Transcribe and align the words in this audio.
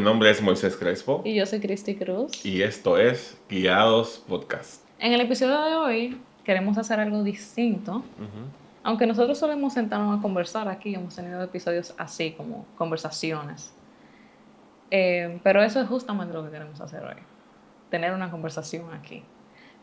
mi 0.00 0.06
nombre 0.06 0.30
es 0.30 0.40
Moisés 0.40 0.78
Crespo. 0.78 1.20
Y 1.26 1.34
yo 1.34 1.44
soy 1.44 1.60
Cristi 1.60 1.94
Cruz. 1.94 2.42
Y 2.42 2.62
esto 2.62 2.96
es 2.96 3.38
Guiados 3.50 4.24
Podcast. 4.26 4.82
En 4.98 5.12
el 5.12 5.20
episodio 5.20 5.60
de 5.60 5.74
hoy 5.74 6.20
queremos 6.42 6.78
hacer 6.78 6.98
algo 7.00 7.22
distinto. 7.22 8.02
Aunque 8.82 9.06
nosotros 9.06 9.36
solemos 9.36 9.74
sentarnos 9.74 10.18
a 10.18 10.22
conversar 10.22 10.68
aquí, 10.68 10.94
hemos 10.94 11.14
tenido 11.14 11.42
episodios 11.42 11.94
así, 11.98 12.32
como 12.32 12.64
conversaciones. 12.78 13.74
Eh, 14.90 15.38
pero 15.42 15.62
eso 15.62 15.82
es 15.82 15.86
justamente 15.86 16.32
lo 16.32 16.46
que 16.46 16.50
queremos 16.50 16.80
hacer 16.80 17.04
hoy. 17.04 17.22
Tener 17.90 18.14
una 18.14 18.30
conversación 18.30 18.90
aquí 18.94 19.22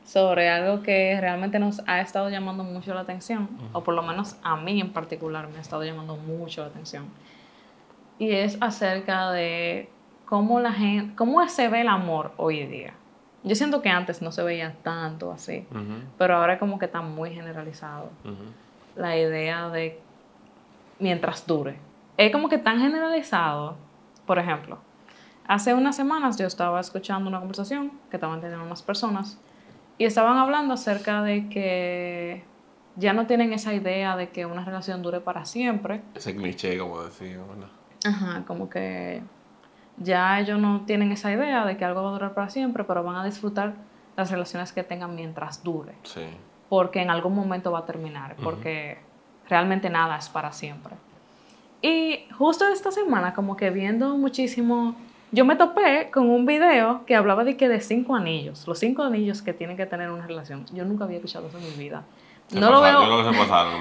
sobre 0.03 0.49
algo 0.49 0.81
que 0.81 1.15
realmente 1.21 1.59
nos 1.59 1.83
ha 1.85 2.01
estado 2.01 2.31
llamando 2.31 2.63
mucho 2.63 2.95
la 2.95 3.01
atención, 3.01 3.49
o 3.71 3.83
por 3.83 3.93
lo 3.93 4.01
menos 4.01 4.35
a 4.41 4.55
mí 4.55 4.81
en 4.81 4.93
particular 4.93 5.47
me 5.47 5.59
ha 5.59 5.61
estado 5.61 5.83
llamando 5.83 6.15
mucho 6.15 6.61
la 6.61 6.69
atención. 6.69 7.05
Y 8.17 8.31
es 8.31 8.57
acerca 8.61 9.31
de 9.31 9.89
cómo 10.27 10.59
la 10.59 10.73
gente, 10.73 11.15
cómo 11.15 11.47
se 11.47 11.69
ve 11.69 11.81
el 11.81 11.87
amor 11.87 12.33
hoy 12.37 12.65
día. 12.67 12.93
Yo 13.43 13.55
siento 13.55 13.81
que 13.81 13.89
antes 13.89 14.21
no 14.21 14.31
se 14.31 14.43
veía 14.43 14.75
tanto 14.83 15.31
así, 15.31 15.65
pero 16.17 16.35
ahora 16.35 16.59
como 16.59 16.77
que 16.77 16.85
está 16.85 17.01
muy 17.01 17.33
generalizado. 17.33 18.09
La 18.95 19.17
idea 19.17 19.69
de 19.69 19.99
mientras 20.99 21.47
dure. 21.47 21.77
Es 22.17 22.31
como 22.31 22.49
que 22.49 22.57
tan 22.57 22.79
generalizado, 22.79 23.77
por 24.25 24.37
ejemplo, 24.37 24.79
hace 25.47 25.73
unas 25.73 25.95
semanas 25.95 26.37
yo 26.37 26.45
estaba 26.45 26.79
escuchando 26.79 27.29
una 27.29 27.39
conversación 27.39 27.91
que 28.09 28.17
estaban 28.17 28.41
teniendo 28.41 28.65
unas 28.65 28.81
personas 28.81 29.39
y 29.97 30.05
estaban 30.05 30.37
hablando 30.37 30.73
acerca 30.73 31.21
de 31.21 31.47
que 31.47 32.43
ya 32.97 33.13
no 33.13 33.27
tienen 33.27 33.53
esa 33.53 33.73
idea 33.73 34.17
de 34.17 34.29
que 34.29 34.45
una 34.45 34.65
relación 34.65 35.03
dure 35.03 35.21
para 35.21 35.45
siempre. 35.45 36.01
Ese 36.15 36.35
cliché, 36.35 36.77
como 36.77 37.03
decía, 37.03 37.37
Ajá, 38.05 38.43
como 38.45 38.69
que 38.69 39.21
ya 39.97 40.39
ellos 40.39 40.59
no 40.59 40.81
tienen 40.85 41.11
esa 41.11 41.31
idea 41.31 41.65
de 41.65 41.77
que 41.77 41.85
algo 41.85 42.03
va 42.03 42.09
a 42.09 42.13
durar 42.13 42.33
para 42.33 42.49
siempre, 42.49 42.83
pero 42.83 43.03
van 43.03 43.15
a 43.15 43.25
disfrutar 43.25 43.73
las 44.15 44.31
relaciones 44.31 44.71
que 44.71 44.83
tengan 44.83 45.15
mientras 45.15 45.63
dure. 45.63 45.93
Sí. 46.03 46.25
Porque 46.69 47.01
en 47.01 47.09
algún 47.09 47.35
momento 47.35 47.71
va 47.71 47.79
a 47.79 47.85
terminar, 47.85 48.35
porque 48.43 48.99
realmente 49.49 49.89
nada 49.89 50.17
es 50.17 50.29
para 50.29 50.51
siempre. 50.51 50.95
Y 51.81 52.25
justo 52.37 52.67
esta 52.67 52.91
semana, 52.91 53.33
como 53.33 53.55
que 53.55 53.69
viendo 53.69 54.17
muchísimo 54.17 54.95
yo 55.31 55.43
me 55.43 55.55
topé 55.55 56.09
con 56.11 56.29
un 56.29 56.45
video 56.45 57.05
que 57.05 57.15
hablaba 57.15 57.43
de 57.43 57.57
que 57.57 57.67
de 57.67 57.81
cinco 57.81 58.15
anillos, 58.15 58.65
los 58.65 58.79
cinco 58.79 59.03
anillos 59.03 59.41
que 59.41 59.53
tienen 59.53 59.75
que 59.75 59.85
tener 59.85 60.09
una 60.09 60.25
relación. 60.25 60.65
Yo 60.73 60.85
nunca 60.85 61.03
había 61.03 61.17
escuchado 61.17 61.47
eso 61.47 61.57
en 61.57 61.65
mi 61.65 61.83
vida. 61.83 62.03
No 62.49 62.71
lo, 62.71 62.79
veo, 62.79 63.03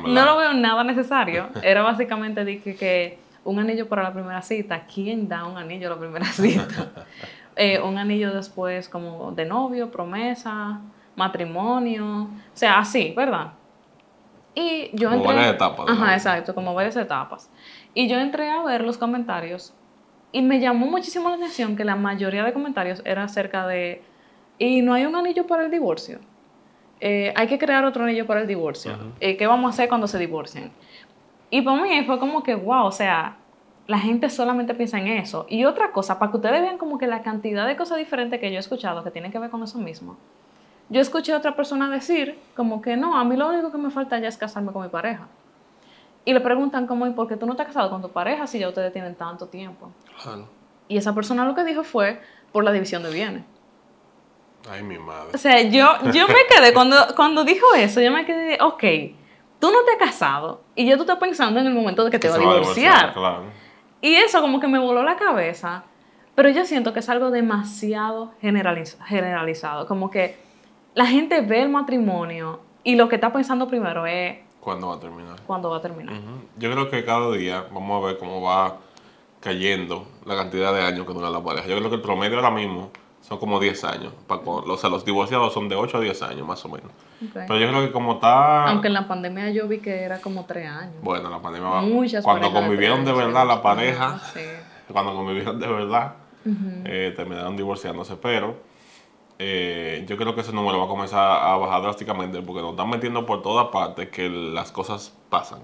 no 0.09 0.25
lo 0.25 0.37
veo 0.39 0.53
nada 0.53 0.83
necesario. 0.83 1.51
Era 1.63 1.83
básicamente 1.83 2.45
de 2.45 2.61
que, 2.61 3.17
un 3.47 3.59
anillo 3.59 3.89
para 3.89 4.03
la 4.03 4.13
primera 4.13 4.43
cita. 4.43 4.85
¿Quién 4.93 5.29
da 5.29 5.45
un 5.47 5.57
anillo 5.57 5.87
a 5.89 5.91
la 5.95 5.99
primera 5.99 6.27
cita? 6.33 7.07
Eh, 7.55 7.81
un 7.81 7.97
anillo 7.97 8.35
después 8.35 8.89
como 8.89 9.33
de 9.33 9.47
novio, 9.47 9.91
promesa, 9.91 10.81
matrimonio. 11.15 12.25
O 12.25 12.29
sea, 12.53 12.79
así, 12.79 13.15
¿verdad? 13.17 13.53
Y 14.55 14.91
yo 14.95 15.11
como 15.11 15.25
varias 15.25 15.55
etapas. 15.55 15.87
Ajá, 15.89 16.15
exacto, 16.15 16.55
como 16.55 16.75
varias 16.75 16.97
etapas. 16.97 17.51
Y 17.95 18.09
yo 18.09 18.19
entré 18.19 18.51
a 18.51 18.63
ver 18.63 18.83
los 18.83 18.99
comentarios 18.99 19.73
y 20.33 20.43
me 20.43 20.61
llamó 20.61 20.87
muchísimo 20.87 21.29
la 21.29 21.37
atención 21.37 21.77
que 21.77 21.85
la 21.85 21.97
mayoría 21.97 22.45
de 22.45 22.53
comentarios 22.53 23.01
era 23.05 23.25
acerca 23.25 23.67
de, 23.67 24.03
¿y 24.59 24.83
no 24.83 24.93
hay 24.95 25.07
un 25.07 25.15
anillo 25.15 25.47
para 25.47 25.65
el 25.65 25.71
divorcio? 25.71 26.19
Eh, 27.01 27.33
hay 27.37 27.47
que 27.47 27.59
crear 27.59 27.85
otro 27.85 28.05
anillo 28.05 28.27
para 28.27 28.41
el 28.41 28.47
divorcio. 28.47 28.93
Eh, 29.21 29.37
¿Qué 29.37 29.47
vamos 29.47 29.71
a 29.71 29.75
hacer 29.75 29.89
cuando 29.89 30.07
se 30.07 30.19
divorcien? 30.19 30.71
Y 31.51 31.63
para 31.63 31.83
mí 31.83 32.05
fue 32.05 32.19
como 32.19 32.43
que, 32.43 32.55
wow, 32.55 32.87
o 32.87 32.93
sea, 32.93 33.37
la 33.87 33.99
gente 33.99 34.29
solamente 34.31 34.75
piensa 34.75 34.99
en 34.99 35.09
eso. 35.09 35.47
Y 35.49 35.65
otra 35.65 35.93
cosa, 35.93 36.19
para 36.19 36.31
que 36.31 36.39
ustedes 36.39 36.61
vean 36.61 36.79
como 36.79 36.99
que 36.99 37.07
la 37.07 37.23
cantidad 37.23 37.67
de 37.67 37.77
cosas 37.77 37.99
diferentes 37.99 38.41
que 38.41 38.51
yo 38.51 38.57
he 38.57 38.61
escuchado 38.61 39.05
que 39.05 39.11
tienen 39.11 39.31
que 39.31 39.39
ver 39.39 39.51
con 39.51 39.63
eso 39.63 39.79
mismo. 39.79 40.17
Yo 40.89 41.01
escuché 41.01 41.33
a 41.33 41.39
otra 41.39 41.57
persona 41.57 41.91
decir 41.91 42.39
como 42.55 42.81
que 42.81 42.97
no, 42.97 43.17
a 43.19 43.25
mí 43.25 43.37
lo 43.37 43.49
único 43.49 43.73
que 43.73 43.79
me 43.79 43.91
falta 43.91 44.19
ya 44.19 44.29
es 44.29 44.37
casarme 44.37 44.73
con 44.73 44.83
mi 44.83 44.89
pareja. 44.89 45.27
Y 46.25 46.33
le 46.33 46.41
preguntan 46.41 46.87
cómo, 46.87 47.07
¿y 47.07 47.11
por 47.11 47.29
qué 47.29 47.37
tú 47.37 47.47
no 47.47 47.53
estás 47.53 47.69
casado 47.69 47.89
con 47.91 48.03
tu 48.03 48.09
pareja 48.11 48.47
si 48.47 48.59
ya 48.59 48.69
ustedes 48.69 48.93
tienen 48.93 49.15
tanto 49.15 49.47
tiempo? 49.47 49.91
Y 50.89 50.97
esa 50.97 51.15
persona 51.15 51.45
lo 51.45 51.55
que 51.55 51.65
dijo 51.65 51.85
fue 51.85 52.21
por 52.53 52.65
la 52.65 52.73
división 52.73 53.03
de 53.05 53.13
bienes. 53.13 53.45
Ay, 54.69 54.83
mi 54.83 54.99
madre. 54.99 55.31
O 55.35 55.39
sea, 55.39 55.63
yo, 55.63 55.87
yo 56.13 56.27
me 56.27 56.35
quedé, 56.49 56.75
cuando, 56.75 56.97
cuando 57.15 57.45
dijo 57.45 57.67
eso, 57.77 58.01
yo 58.01 58.11
me 58.11 58.25
quedé, 58.25 58.59
ok, 58.61 58.85
tú 59.59 59.71
no 59.71 59.85
te 59.85 59.93
has 59.93 60.11
casado 60.11 60.63
y 60.75 60.87
ya 60.87 60.97
tú 60.97 61.03
estás 61.03 61.19
pensando 61.19 61.61
en 61.61 61.67
el 61.67 61.75
momento 61.75 62.05
de 62.05 62.11
que 62.11 62.19
te 62.19 62.29
va 62.29 62.37
a 62.37 62.39
divorciar. 62.39 63.13
claro. 63.13 63.45
Y 64.01 64.15
eso 64.15 64.41
como 64.41 64.61
que 64.61 64.69
me 64.69 64.79
voló 64.79 65.03
la 65.03 65.17
cabeza, 65.17 65.85
pero 66.35 66.49
yo 66.51 66.65
siento 66.65 66.93
que 66.93 67.01
es 67.01 67.09
algo 67.09 67.31
demasiado 67.31 68.33
generalizado, 68.41 69.87
como 69.87 70.11
que 70.11 70.39
la 70.95 71.07
gente 71.07 71.41
ve 71.41 71.63
el 71.63 71.69
matrimonio 71.69 72.61
y 72.85 72.95
lo 72.97 73.09
que 73.09 73.17
está 73.17 73.33
pensando 73.33 73.67
primero 73.67 74.07
es 74.07 74.39
¿Cuándo 74.67 74.89
va 74.89 74.97
a 74.97 75.01
terminar? 75.01 75.37
¿Cuándo 75.47 75.71
va 75.71 75.77
a 75.77 75.81
terminar? 75.81 76.17
Yo 76.59 76.73
creo 76.73 76.91
que 76.91 77.05
cada 77.05 77.31
día 77.31 77.67
vamos 77.73 78.03
a 78.03 78.07
ver 78.09 78.19
cómo 78.19 78.43
va 78.43 78.79
cayendo 79.39 80.09
la 80.25 80.35
cantidad 80.35 80.75
de 80.75 80.83
años 80.83 81.07
que 81.07 81.13
dura 81.13 81.31
la 81.31 81.41
pareja. 81.41 81.69
Yo 81.69 81.77
creo 81.79 81.89
que 81.89 81.95
el 81.95 82.03
promedio 82.03 82.37
ahora 82.37 82.51
mismo 82.51 82.91
son 83.21 83.39
como 83.39 83.61
10 83.61 83.85
años. 83.85 84.13
O 84.29 84.77
sea, 84.77 84.91
los 84.91 85.05
divorciados 85.05 85.53
son 85.53 85.69
de 85.69 85.77
8 85.77 85.99
a 85.99 86.01
10 86.01 86.23
años, 86.23 86.49
más 86.49 86.65
o 86.65 86.69
menos. 86.69 86.91
Pero 87.33 87.59
yo 87.59 87.69
creo 87.69 87.87
que 87.87 87.93
como 87.93 88.15
está... 88.15 88.69
Aunque 88.69 88.89
en 88.89 88.95
la 88.95 89.09
pandemia 89.09 89.51
yo 89.51 89.67
vi 89.69 89.79
que 89.79 90.03
era 90.03 90.21
como 90.21 90.45
3 90.45 90.69
años. 90.69 90.95
Bueno, 91.03 91.31
la 91.31 91.41
pandemia 91.41 91.69
va... 91.69 91.83
Muchas 91.83 92.25
Cuando 92.25 92.53
convivieron 92.53 93.05
de, 93.05 93.13
verdad 93.13 93.47
la 93.47 93.63
pareja, 93.63 94.21
cuando 94.93 95.15
convivieron 95.15 95.59
de 95.59 95.67
verdad, 95.67 96.15
eh, 96.85 97.13
terminaron 97.17 97.57
divorciándose. 97.57 98.17
Pero 98.17 98.57
eh, 99.39 100.05
yo 100.09 100.17
creo 100.17 100.35
que 100.35 100.41
ese 100.41 100.53
número 100.53 100.79
va 100.79 100.85
a 100.85 100.89
comenzar 100.89 101.43
a 101.43 101.57
bajar 101.57 101.83
drásticamente 101.83 102.41
porque 102.43 102.63
nos 102.63 102.73
están 102.73 102.89
metiendo 102.89 103.27
por 103.27 103.43
todas 103.43 103.69
partes 103.69 104.09
que 104.09 104.29
las 104.29 104.73
cosas 104.73 105.15
pasan 105.29 105.61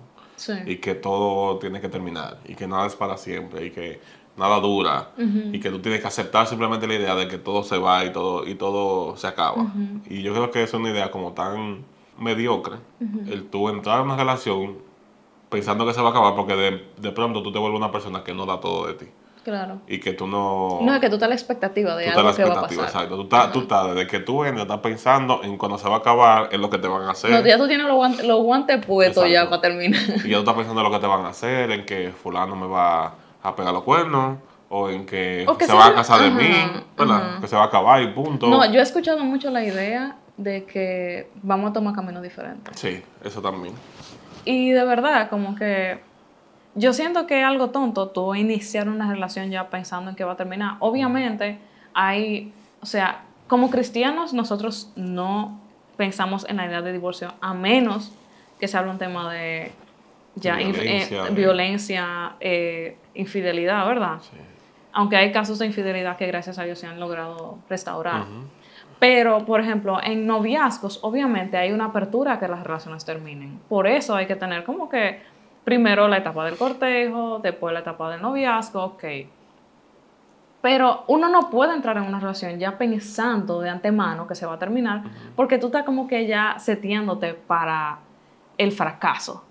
y 0.66 0.76
que 0.76 0.94
todo 0.94 1.58
tiene 1.58 1.80
que 1.80 1.88
terminar 1.88 2.38
y 2.44 2.54
que 2.54 2.66
nada 2.66 2.86
es 2.86 2.96
para 2.96 3.16
siempre 3.16 3.66
y 3.66 3.70
que 3.70 4.00
nada 4.36 4.60
dura 4.60 5.10
y 5.16 5.60
que 5.60 5.70
tú 5.70 5.80
tienes 5.80 6.00
que 6.00 6.06
aceptar 6.06 6.46
simplemente 6.46 6.86
la 6.86 6.94
idea 6.94 7.14
de 7.14 7.28
que 7.28 7.38
todo 7.38 7.62
se 7.62 7.78
va 7.78 8.04
y 8.04 8.10
todo 8.10 8.46
y 8.46 8.54
todo 8.54 9.16
se 9.16 9.26
acaba. 9.26 9.66
Y 10.08 10.22
yo 10.22 10.32
creo 10.32 10.50
que 10.50 10.62
es 10.62 10.72
una 10.74 10.90
idea 10.90 11.10
como 11.10 11.32
tan 11.32 11.84
mediocre 12.18 12.76
el 13.28 13.44
tú 13.50 13.68
entrar 13.68 14.00
en 14.00 14.06
una 14.06 14.16
relación 14.16 14.78
pensando 15.48 15.86
que 15.86 15.92
se 15.92 16.00
va 16.00 16.08
a 16.08 16.10
acabar 16.10 16.34
porque 16.34 16.56
de, 16.56 16.84
de 16.96 17.12
pronto 17.12 17.42
tú 17.42 17.52
te 17.52 17.58
vuelves 17.58 17.78
una 17.78 17.92
persona 17.92 18.24
que 18.24 18.32
no 18.32 18.46
da 18.46 18.58
todo 18.58 18.86
de 18.86 18.94
ti. 18.94 19.06
Claro. 19.44 19.80
Y 19.88 19.98
que 19.98 20.12
tú 20.12 20.26
no... 20.26 20.78
No, 20.82 20.94
es 20.94 21.00
que 21.00 21.08
tú 21.08 21.16
estás 21.16 21.26
a 21.26 21.30
la 21.30 21.34
expectativa 21.34 21.96
de 21.96 22.08
algo 22.08 22.32
que 22.34 22.44
va 22.44 22.60
a 22.60 22.62
pasar. 22.62 22.84
Exacto. 22.84 23.16
Tú 23.16 23.22
estás, 23.22 23.52
tú 23.52 23.60
estás, 23.60 23.94
desde 23.94 24.06
que 24.06 24.20
tú 24.20 24.44
entras, 24.44 24.62
estás 24.62 24.78
pensando 24.78 25.40
en 25.42 25.56
cuando 25.58 25.78
se 25.78 25.88
va 25.88 25.96
a 25.96 25.98
acabar, 25.98 26.48
en 26.52 26.60
lo 26.60 26.70
que 26.70 26.78
te 26.78 26.86
van 26.86 27.02
a 27.02 27.10
hacer. 27.10 27.30
No, 27.30 27.44
ya 27.44 27.58
tú 27.58 27.66
tienes 27.66 27.86
los 27.86 27.96
guantes, 27.96 28.24
los 28.24 28.40
guantes 28.40 28.86
puestos 28.86 29.28
ya 29.28 29.50
para 29.50 29.60
terminar. 29.60 30.00
Y 30.24 30.28
ya 30.28 30.36
tú 30.36 30.40
estás 30.40 30.54
pensando 30.54 30.80
en 30.80 30.84
lo 30.84 30.92
que 30.92 31.00
te 31.00 31.06
van 31.08 31.24
a 31.24 31.30
hacer, 31.30 31.72
en 31.72 31.84
que 31.84 32.12
fulano 32.12 32.54
me 32.54 32.68
va 32.68 33.14
a 33.42 33.54
pegar 33.54 33.72
los 33.72 33.82
cuernos, 33.82 34.38
o 34.68 34.88
en 34.88 35.04
que, 35.04 35.46
se 35.60 35.72
va 35.72 35.88
a 35.88 35.94
casar 35.94 36.22
de 36.22 36.30
mí, 36.30 36.50
¿verdad? 36.96 37.40
Que 37.40 37.46
se 37.46 37.56
va 37.56 37.64
a 37.64 37.66
acabar 37.66 38.02
y 38.02 38.08
punto. 38.08 38.48
No, 38.48 38.64
yo 38.72 38.80
he 38.80 38.82
escuchado 38.82 39.22
mucho 39.22 39.50
la 39.50 39.62
idea 39.62 40.16
de 40.38 40.64
que 40.64 41.30
vamos 41.42 41.70
a 41.70 41.72
tomar 41.74 41.94
caminos 41.94 42.22
diferentes. 42.22 42.78
Sí, 42.78 43.02
eso 43.22 43.42
también. 43.42 43.74
Y 44.44 44.70
de 44.70 44.84
verdad, 44.84 45.28
como 45.28 45.54
que 45.54 46.00
yo 46.74 46.92
siento 46.92 47.26
que 47.26 47.40
es 47.40 47.46
algo 47.46 47.68
tonto 47.68 48.08
tú 48.08 48.34
iniciar 48.34 48.88
una 48.88 49.10
relación 49.10 49.50
ya 49.50 49.68
pensando 49.68 50.10
en 50.10 50.16
que 50.16 50.24
va 50.24 50.32
a 50.32 50.36
terminar. 50.36 50.76
Obviamente, 50.80 51.58
hay, 51.92 52.52
o 52.80 52.86
sea, 52.86 53.24
como 53.46 53.70
cristianos 53.70 54.32
nosotros 54.32 54.90
no 54.96 55.60
pensamos 55.98 56.46
en 56.48 56.56
la 56.56 56.66
idea 56.66 56.80
de 56.80 56.92
divorcio 56.92 57.34
a 57.42 57.52
menos 57.52 58.12
que 58.58 58.68
se 58.68 58.78
hable 58.78 58.90
un 58.90 58.98
tema 58.98 59.30
de 59.32 59.72
ya 60.34 60.56
violencia, 61.30 62.36
eh, 62.40 62.96
eh, 62.96 62.96
infidelidad, 63.14 63.86
¿verdad? 63.86 64.18
Sí. 64.20 64.36
Aunque 64.92 65.16
hay 65.16 65.32
casos 65.32 65.58
de 65.58 65.66
infidelidad 65.66 66.16
que 66.16 66.26
gracias 66.26 66.58
a 66.58 66.64
Dios 66.64 66.78
se 66.78 66.86
han 66.86 67.00
logrado 67.00 67.58
restaurar. 67.68 68.24
Pero, 68.98 69.44
por 69.44 69.60
ejemplo, 69.60 69.98
en 70.02 70.26
noviazgos, 70.26 71.00
obviamente 71.02 71.56
hay 71.56 71.72
una 71.72 71.86
apertura 71.86 72.34
a 72.34 72.38
que 72.38 72.46
las 72.46 72.62
relaciones 72.62 73.04
terminen. 73.04 73.58
Por 73.68 73.86
eso 73.86 74.14
hay 74.14 74.26
que 74.26 74.36
tener 74.36 74.64
como 74.64 74.88
que 74.88 75.20
primero 75.64 76.08
la 76.08 76.18
etapa 76.18 76.44
del 76.44 76.56
cortejo, 76.56 77.40
después 77.42 77.72
la 77.72 77.80
etapa 77.80 78.10
del 78.10 78.22
noviazgo, 78.22 78.84
ok. 78.84 79.04
Pero 80.60 81.04
uno 81.08 81.28
no 81.28 81.50
puede 81.50 81.74
entrar 81.74 81.96
en 81.96 82.04
una 82.04 82.20
relación 82.20 82.58
ya 82.58 82.78
pensando 82.78 83.60
de 83.60 83.70
antemano 83.70 84.28
que 84.28 84.36
se 84.36 84.46
va 84.46 84.54
a 84.54 84.58
terminar, 84.58 85.02
porque 85.34 85.58
tú 85.58 85.66
estás 85.66 85.84
como 85.84 86.06
que 86.06 86.26
ya 86.26 86.56
setiéndote 86.58 87.34
para 87.34 87.98
el 88.56 88.70
fracaso. 88.70 89.44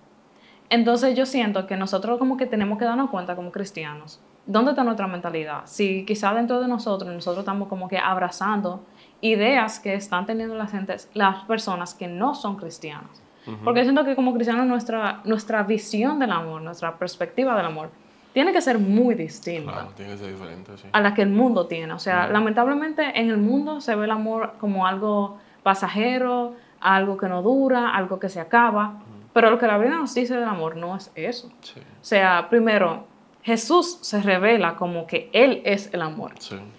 Entonces 0.72 1.18
yo 1.18 1.26
siento 1.26 1.68
que 1.68 1.76
nosotros 1.76 2.18
como 2.18 2.38
que 2.38 2.46
tenemos 2.46 2.80
que 2.80 2.86
darnos 2.86 3.10
cuenta 3.10 3.36
como 3.36 3.52
cristianos, 3.52 4.22
¿dónde 4.46 4.72
está 4.72 4.86
nuestra 4.86 5.06
mentalidad? 5.06 5.64
Si 5.66 6.06
quizá 6.06 6.34
dentro 6.34 6.62
de 6.62 6.68
nosotros, 6.70 7.14
nosotros 7.14 7.40
estamos 7.40 7.68
como 7.68 7.90
que 7.90 7.98
abrazando 7.98 8.82
ideas 9.20 9.82
que 9.82 9.96
están 9.96 10.26
teniendo 10.26 10.56
las, 10.56 10.72
las 11.14 11.44
personas 11.44 11.94
que 11.94 12.08
no 12.08 12.34
son 12.36 12.56
cristianas. 12.56 13.22
Porque 13.66 13.84
siento 13.84 14.06
que 14.06 14.16
como 14.16 14.34
cristianos 14.34 14.66
nuestra, 14.66 15.20
nuestra 15.26 15.64
visión 15.64 16.20
del 16.20 16.32
amor, 16.32 16.62
nuestra 16.62 16.98
perspectiva 16.98 17.58
del 17.58 17.66
amor, 17.66 17.90
tiene 18.32 18.54
que 18.54 18.62
ser 18.62 18.80
muy 18.80 19.16
distinta. 19.16 19.74
Claro, 19.74 19.90
tiene 19.98 20.12
que 20.14 20.18
ser 20.20 20.32
diferente, 20.32 20.78
sí. 20.78 20.88
A 20.94 21.02
la 21.02 21.14
que 21.14 21.24
el 21.24 21.32
mundo 21.32 21.68
tiene. 21.68 21.92
O 21.92 22.00
sea, 22.00 22.28
lamentablemente 22.28 23.20
en 23.20 23.30
el 23.30 23.38
mundo 23.38 23.82
se 23.82 23.94
ve 23.96 24.06
el 24.06 24.12
amor 24.12 24.54
como 24.58 24.88
algo 24.88 25.38
pasajero, 25.64 26.54
algo 26.80 27.18
que 27.18 27.28
no 27.28 27.42
dura, 27.42 27.90
algo 27.90 28.20
que 28.20 28.30
se 28.30 28.40
acaba. 28.40 29.02
Pero 29.34 29.50
lo 29.50 29.58
que 29.58 29.68
la 29.68 29.78
Biblia 29.78 29.98
nos 29.98 30.14
dice 30.14 30.36
del 30.36 30.48
amor 30.48 30.76
no 30.76 30.96
es 30.96 31.12
eso. 31.16 31.48
O 31.48 32.04
sea, 32.04 32.48
primero, 32.50 33.06
Jesús 33.44 33.98
se 34.02 34.22
revela 34.22 34.76
como 34.76 35.08
que 35.08 35.30
Él 35.34 35.62
es 35.66 35.92
el 35.94 36.02
amor. 36.02 36.34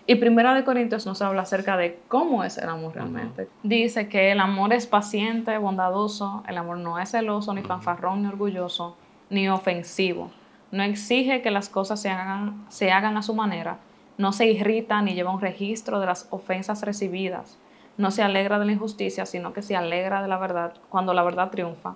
Y 0.06 0.14
Primera 0.16 0.54
de 0.54 0.62
Corintios 0.62 1.06
nos 1.06 1.20
habla 1.20 1.42
acerca 1.42 1.76
de 1.76 1.98
cómo 2.08 2.44
es 2.44 2.56
el 2.58 2.68
amor 2.68 2.94
realmente. 2.94 3.48
Dice 3.62 4.08
que 4.08 4.30
el 4.30 4.38
amor 4.38 4.72
es 4.72 4.86
paciente, 4.86 5.56
bondadoso, 5.58 6.44
el 6.46 6.56
amor 6.58 6.78
no 6.78 6.98
es 7.00 7.10
celoso, 7.10 7.52
ni 7.52 7.62
fanfarrón, 7.62 8.22
ni 8.22 8.28
orgulloso, 8.28 8.96
ni 9.28 9.48
ofensivo. 9.48 10.30
No 10.70 10.84
exige 10.84 11.42
que 11.42 11.50
las 11.50 11.68
cosas 11.68 12.00
se 12.00 12.10
hagan, 12.10 12.64
se 12.68 12.92
hagan 12.92 13.16
a 13.16 13.22
su 13.22 13.34
manera, 13.34 13.78
no 14.16 14.32
se 14.32 14.46
irrita 14.46 15.02
ni 15.02 15.14
lleva 15.14 15.34
un 15.34 15.40
registro 15.40 15.98
de 15.98 16.06
las 16.06 16.28
ofensas 16.30 16.82
recibidas, 16.82 17.58
no 17.96 18.10
se 18.10 18.22
alegra 18.22 18.58
de 18.58 18.66
la 18.66 18.72
injusticia, 18.72 19.26
sino 19.26 19.52
que 19.52 19.62
se 19.62 19.76
alegra 19.76 20.22
de 20.22 20.28
la 20.28 20.38
verdad 20.38 20.74
cuando 20.88 21.12
la 21.12 21.24
verdad 21.24 21.50
triunfa. 21.50 21.94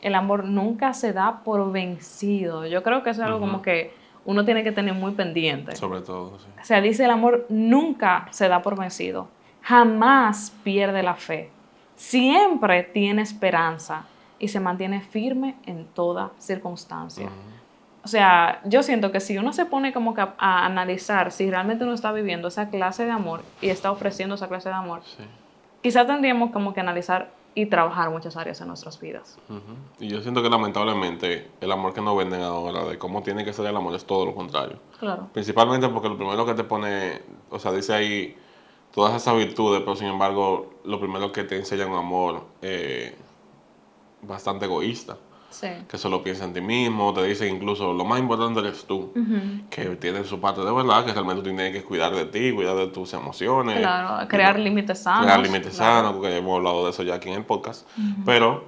El 0.00 0.14
amor 0.14 0.44
nunca 0.44 0.92
se 0.92 1.12
da 1.12 1.40
por 1.44 1.72
vencido. 1.72 2.66
Yo 2.66 2.82
creo 2.82 3.02
que 3.02 3.10
es 3.10 3.18
algo 3.18 3.40
como 3.40 3.62
que 3.62 3.92
uno 4.24 4.44
tiene 4.44 4.64
que 4.64 4.72
tener 4.72 4.94
muy 4.94 5.12
pendiente. 5.12 5.74
Sobre 5.76 6.00
todo, 6.00 6.38
sí. 6.38 6.46
O 6.60 6.64
sea, 6.64 6.80
dice 6.80 7.04
el 7.04 7.10
amor 7.10 7.46
nunca 7.48 8.26
se 8.30 8.48
da 8.48 8.60
por 8.62 8.78
vencido, 8.78 9.28
jamás 9.62 10.52
pierde 10.64 11.02
la 11.02 11.14
fe, 11.14 11.50
siempre 11.94 12.82
tiene 12.82 13.22
esperanza 13.22 14.04
y 14.38 14.48
se 14.48 14.60
mantiene 14.60 15.00
firme 15.00 15.56
en 15.64 15.86
toda 15.86 16.32
circunstancia. 16.38 17.28
O 18.04 18.08
sea, 18.08 18.60
yo 18.64 18.82
siento 18.82 19.10
que 19.10 19.18
si 19.18 19.36
uno 19.38 19.52
se 19.52 19.64
pone 19.64 19.92
como 19.92 20.14
que 20.14 20.20
a, 20.20 20.64
analizar 20.64 21.32
si 21.32 21.50
realmente 21.50 21.84
uno 21.84 21.94
está 21.94 22.12
viviendo 22.12 22.48
esa 22.48 22.68
clase 22.68 23.04
de 23.04 23.10
amor 23.10 23.42
y 23.60 23.68
está 23.68 23.90
ofreciendo 23.90 24.36
esa 24.36 24.46
clase 24.46 24.68
de 24.68 24.76
amor, 24.76 25.00
quizá 25.82 26.06
tendríamos 26.06 26.50
como 26.50 26.72
que 26.72 26.80
analizar 26.80 27.30
y 27.56 27.64
trabajar 27.66 28.10
muchas 28.10 28.36
áreas 28.36 28.60
en 28.60 28.68
nuestras 28.68 29.00
vidas. 29.00 29.38
Y 29.98 30.08
yo 30.08 30.20
siento 30.20 30.42
que 30.42 30.50
lamentablemente 30.50 31.50
el 31.62 31.72
amor 31.72 31.94
que 31.94 32.02
nos 32.02 32.14
venden 32.14 32.42
ahora 32.42 32.84
de 32.84 32.98
cómo 32.98 33.22
tiene 33.22 33.46
que 33.46 33.54
ser 33.54 33.64
el 33.64 33.74
amor 33.74 33.94
es 33.94 34.04
todo 34.04 34.26
lo 34.26 34.34
contrario. 34.34 34.78
Claro. 35.00 35.30
Principalmente 35.32 35.88
porque 35.88 36.10
lo 36.10 36.18
primero 36.18 36.44
que 36.44 36.52
te 36.52 36.64
pone, 36.64 37.22
o 37.48 37.58
sea, 37.58 37.72
dice 37.72 37.94
ahí 37.94 38.36
todas 38.94 39.14
esas 39.14 39.34
virtudes, 39.36 39.80
pero 39.80 39.96
sin 39.96 40.08
embargo 40.08 40.74
lo 40.84 41.00
primero 41.00 41.32
que 41.32 41.44
te 41.44 41.56
enseña 41.56 41.86
un 41.86 41.96
amor 41.96 42.42
eh, 42.60 43.16
bastante 44.20 44.66
egoísta 44.66 45.16
que 45.88 45.98
solo 45.98 46.22
piensa 46.22 46.44
en 46.44 46.52
ti 46.52 46.60
mismo, 46.60 47.12
te 47.12 47.22
dice 47.24 47.46
incluso 47.46 47.92
lo 47.92 48.04
más 48.04 48.18
importante 48.18 48.60
eres 48.60 48.84
tú, 48.84 49.12
que 49.70 49.84
tiene 49.96 50.24
su 50.24 50.40
parte 50.40 50.62
de 50.62 50.72
verdad, 50.72 51.04
que 51.04 51.12
realmente 51.12 51.42
tú 51.42 51.54
tienes 51.54 51.72
que 51.72 51.82
cuidar 51.82 52.14
de 52.14 52.26
ti, 52.26 52.52
cuidar 52.52 52.76
de 52.76 52.88
tus 52.88 53.12
emociones. 53.14 53.78
Claro, 53.78 54.28
crear 54.28 54.58
límites 54.58 55.02
sanos. 55.02 55.24
Crear 55.24 55.40
límites 55.40 55.74
sanos, 55.76 56.12
porque 56.14 56.36
hemos 56.36 56.56
hablado 56.56 56.84
de 56.84 56.90
eso 56.90 57.02
ya 57.02 57.14
aquí 57.14 57.28
en 57.28 57.36
el 57.36 57.44
podcast. 57.44 57.88
Pero 58.24 58.64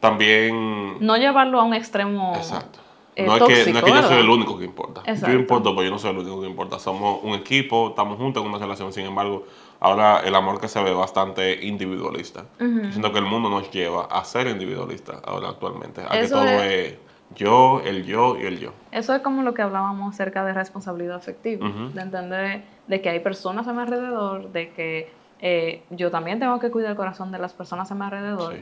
también... 0.00 0.98
No 1.00 1.16
llevarlo 1.16 1.60
a 1.60 1.64
un 1.64 1.74
extremo... 1.74 2.34
Exacto. 2.36 2.78
Eh, 3.14 3.26
no, 3.26 3.36
es 3.36 3.42
que, 3.42 3.72
no 3.72 3.78
es 3.78 3.84
que 3.84 3.90
yo 3.90 4.02
soy 4.02 4.20
el 4.20 4.30
único 4.30 4.58
que 4.58 4.64
importa. 4.64 5.02
Yo 5.04 5.32
importo, 5.32 5.74
pero 5.74 5.84
yo 5.84 5.90
no 5.90 5.98
soy 5.98 6.12
el 6.12 6.18
único 6.18 6.40
que 6.40 6.46
importa. 6.46 6.78
Somos 6.78 7.20
un 7.22 7.34
equipo, 7.34 7.88
estamos 7.90 8.16
juntos 8.16 8.42
en 8.42 8.48
una 8.48 8.58
relación, 8.58 8.92
sin 8.92 9.04
embargo, 9.04 9.44
ahora 9.80 10.20
el 10.24 10.34
amor 10.34 10.60
que 10.60 10.68
se 10.68 10.82
ve 10.82 10.94
bastante 10.94 11.64
individualista. 11.66 12.46
Siento 12.58 13.12
que 13.12 13.18
el 13.18 13.26
mundo 13.26 13.50
nos 13.50 13.70
lleva 13.70 14.04
a 14.04 14.24
ser 14.24 14.46
individualistas 14.46 15.20
ahora 15.24 15.50
actualmente, 15.50 16.00
a 16.00 16.08
que 16.08 16.28
todo 16.28 16.44
es... 16.44 16.94
yo, 17.34 17.82
el 17.84 18.04
yo 18.04 18.36
y 18.40 18.46
el 18.46 18.58
yo. 18.58 18.72
Eso 18.92 19.14
es 19.14 19.20
como 19.20 19.42
lo 19.42 19.52
que 19.52 19.62
hablábamos 19.62 20.14
acerca 20.14 20.44
de 20.44 20.54
responsabilidad 20.54 21.16
afectiva, 21.16 21.68
de 21.68 22.00
entender 22.00 22.64
de 22.86 23.00
que 23.02 23.10
hay 23.10 23.20
personas 23.20 23.68
a 23.68 23.72
mi 23.74 23.80
alrededor, 23.80 24.52
de 24.52 24.70
que 24.70 25.12
eh, 25.40 25.82
yo 25.90 26.10
también 26.10 26.38
tengo 26.38 26.58
que 26.60 26.70
cuidar 26.70 26.92
el 26.92 26.96
corazón 26.96 27.30
de 27.32 27.38
las 27.38 27.52
personas 27.52 27.90
a 27.90 27.94
mi 27.94 28.04
alrededor. 28.04 28.54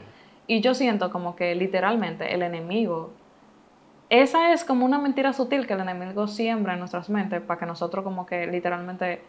Y 0.47 0.59
yo 0.59 0.73
siento 0.73 1.11
como 1.11 1.35
que 1.35 1.55
literalmente 1.55 2.33
el 2.33 2.41
enemigo, 2.41 3.11
esa 4.11 4.51
es 4.51 4.65
como 4.65 4.85
una 4.85 4.99
mentira 4.99 5.31
sutil 5.31 5.65
que 5.65 5.71
el 5.71 5.79
enemigo 5.79 6.27
siembra 6.27 6.73
en 6.73 6.79
nuestras 6.79 7.09
mentes 7.09 7.41
para 7.41 7.57
que 7.57 7.65
nosotros 7.65 8.03
como 8.03 8.25
que 8.25 8.45
literalmente 8.45 9.21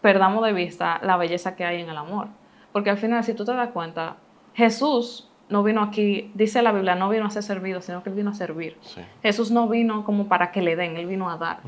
perdamos 0.00 0.44
de 0.44 0.52
vista 0.52 0.98
la 1.04 1.16
belleza 1.16 1.54
que 1.54 1.64
hay 1.64 1.82
en 1.82 1.88
el 1.88 1.96
amor. 1.96 2.26
Porque 2.72 2.90
al 2.90 2.98
final, 2.98 3.22
si 3.22 3.34
tú 3.34 3.44
te 3.44 3.54
das 3.54 3.70
cuenta, 3.70 4.16
Jesús 4.54 5.30
no 5.48 5.62
vino 5.62 5.84
aquí, 5.84 6.32
dice 6.34 6.62
la 6.62 6.72
Biblia, 6.72 6.96
no 6.96 7.08
vino 7.08 7.26
a 7.26 7.30
ser 7.30 7.44
servido, 7.44 7.80
sino 7.80 8.02
que 8.02 8.10
él 8.10 8.16
vino 8.16 8.30
a 8.30 8.34
servir. 8.34 8.76
Jesús 9.22 9.52
no 9.52 9.68
vino 9.68 10.04
como 10.04 10.26
para 10.26 10.50
que 10.50 10.62
le 10.62 10.74
den, 10.74 10.96
él 10.96 11.06
vino 11.06 11.30
a 11.30 11.36
dar. 11.36 11.60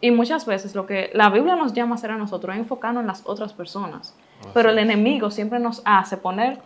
Y 0.00 0.12
muchas 0.12 0.46
veces 0.46 0.76
lo 0.76 0.86
que 0.86 1.10
la 1.12 1.28
Biblia 1.30 1.56
nos 1.56 1.72
llama 1.72 1.96
a 1.96 1.98
hacer 1.98 2.12
a 2.12 2.16
nosotros 2.16 2.54
es 2.54 2.60
enfocarnos 2.60 3.00
en 3.00 3.08
las 3.08 3.26
otras 3.26 3.52
personas. 3.52 4.16
Pero 4.54 4.70
el 4.70 4.78
enemigo 4.78 5.30
siempre 5.30 5.58
nos 5.58 5.82
hace 5.84 6.16
poner 6.16 6.60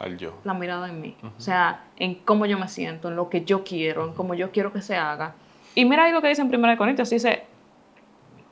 la 0.44 0.54
mirada 0.54 0.88
en 0.88 1.00
mí. 1.00 1.16
O 1.22 1.40
sea, 1.40 1.84
en 1.96 2.16
cómo 2.16 2.46
yo 2.46 2.58
me 2.58 2.68
siento, 2.68 3.08
en 3.08 3.16
lo 3.16 3.28
que 3.28 3.44
yo 3.44 3.64
quiero, 3.64 4.06
en 4.06 4.12
cómo 4.12 4.34
yo 4.34 4.50
quiero 4.50 4.72
que 4.72 4.82
se 4.82 4.96
haga. 4.96 5.34
Y 5.74 5.84
mira 5.84 6.04
ahí 6.04 6.12
lo 6.12 6.20
que 6.20 6.28
dice 6.28 6.42
en 6.42 6.54
1 6.54 6.76
Corintios, 6.76 7.10
dice, 7.10 7.44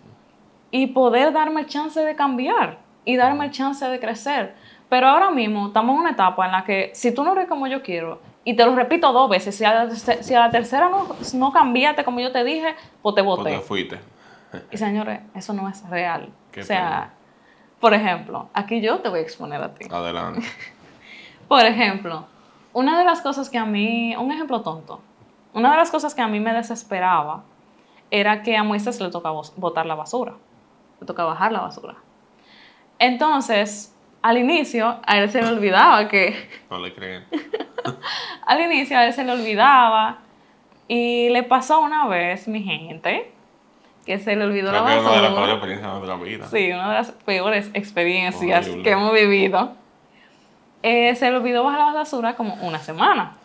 y 0.71 0.87
poder 0.87 1.33
darme 1.33 1.59
el 1.59 1.67
chance 1.67 1.99
de 1.99 2.15
cambiar 2.15 2.77
y 3.03 3.17
darme 3.17 3.43
el 3.43 3.51
chance 3.51 3.85
de 3.85 3.99
crecer. 3.99 4.55
Pero 4.87 5.09
ahora 5.09 5.31
mismo 5.31 5.67
estamos 5.67 5.95
en 5.95 5.99
una 5.99 6.11
etapa 6.11 6.45
en 6.45 6.53
la 6.53 6.63
que 6.63 6.91
si 6.93 7.13
tú 7.13 7.25
no 7.25 7.33
eres 7.33 7.49
como 7.49 7.67
yo 7.67 7.83
quiero, 7.83 8.21
y 8.45 8.55
te 8.55 8.63
lo 8.63 8.73
repito 8.73 9.11
dos 9.11 9.29
veces, 9.29 9.53
si 9.53 9.65
a 9.65 9.83
la, 9.83 10.49
tercera 10.49 10.87
no, 10.87 11.13
no 11.33 11.51
cambiaste 11.51 12.05
como 12.05 12.21
yo 12.21 12.31
te 12.31 12.45
dije, 12.45 12.73
pues 13.01 13.15
te 13.15 13.21
voté. 13.21 13.49
Pues 13.49 13.55
te 13.55 13.67
fuiste. 13.67 13.99
y 14.71 14.77
señores, 14.77 15.19
eso 15.35 15.51
no 15.51 15.67
es 15.67 15.85
real. 15.89 16.31
O 16.57 16.63
sea, 16.63 17.13
por 17.79 17.93
ejemplo, 17.93 18.49
aquí 18.53 18.81
yo 18.81 18.99
te 18.99 19.09
voy 19.09 19.19
a 19.19 19.23
exponer 19.23 19.61
a 19.61 19.73
ti. 19.73 19.87
Adelante. 19.89 20.41
por 21.47 21.65
ejemplo, 21.65 22.25
una 22.73 22.97
de 22.97 23.05
las 23.05 23.21
cosas 23.21 23.49
que 23.49 23.57
a 23.57 23.65
mí, 23.65 24.15
un 24.15 24.31
ejemplo 24.31 24.61
tonto, 24.61 25.01
una 25.53 25.71
de 25.71 25.77
las 25.77 25.91
cosas 25.91 26.15
que 26.15 26.21
a 26.21 26.27
mí 26.27 26.39
me 26.39 26.53
desesperaba 26.53 27.43
era 28.09 28.41
que 28.43 28.55
a 28.55 28.63
Moisés 28.63 28.99
le 28.99 29.09
tocaba 29.09 29.41
botar 29.55 29.85
la 29.85 29.95
basura, 29.95 30.33
le 30.99 31.07
tocaba 31.07 31.29
bajar 31.29 31.51
la 31.51 31.61
basura. 31.61 31.95
Entonces, 32.99 33.95
al 34.21 34.37
inicio, 34.37 34.99
a 35.05 35.17
él 35.17 35.29
se 35.29 35.41
le 35.41 35.47
olvidaba 35.47 36.07
que... 36.07 36.35
No 36.69 36.77
le 36.77 36.93
creen. 36.93 37.25
al 38.45 38.61
inicio, 38.61 38.97
a 38.97 39.05
él 39.05 39.13
se 39.13 39.23
le 39.23 39.31
olvidaba. 39.31 40.19
Y 40.87 41.29
le 41.29 41.43
pasó 41.43 41.79
una 41.81 42.07
vez, 42.07 42.47
mi 42.47 42.61
gente, 42.61 43.33
que 44.05 44.19
se 44.19 44.35
le 44.35 44.45
olvidó 44.45 44.71
la 44.71 44.81
basura. 44.81 45.29
una 45.29 45.45
de 45.45 45.47
las 45.47 45.59
peores 45.59 45.67
experiencias 45.75 45.85
de 45.85 45.99
nuestra 45.99 46.15
vida. 46.17 46.47
Sí, 46.47 46.71
una 46.71 46.87
de 46.89 46.93
las 46.95 47.11
peores 47.11 47.71
experiencias 47.73 48.67
que 48.67 48.89
hemos 48.89 49.13
vivido. 49.13 49.73
Eh, 50.83 51.15
se 51.15 51.29
le 51.29 51.37
olvidó 51.37 51.63
bajar 51.63 51.79
la 51.79 51.93
basura 51.93 52.35
como 52.35 52.55
una 52.55 52.79
semana. 52.79 53.37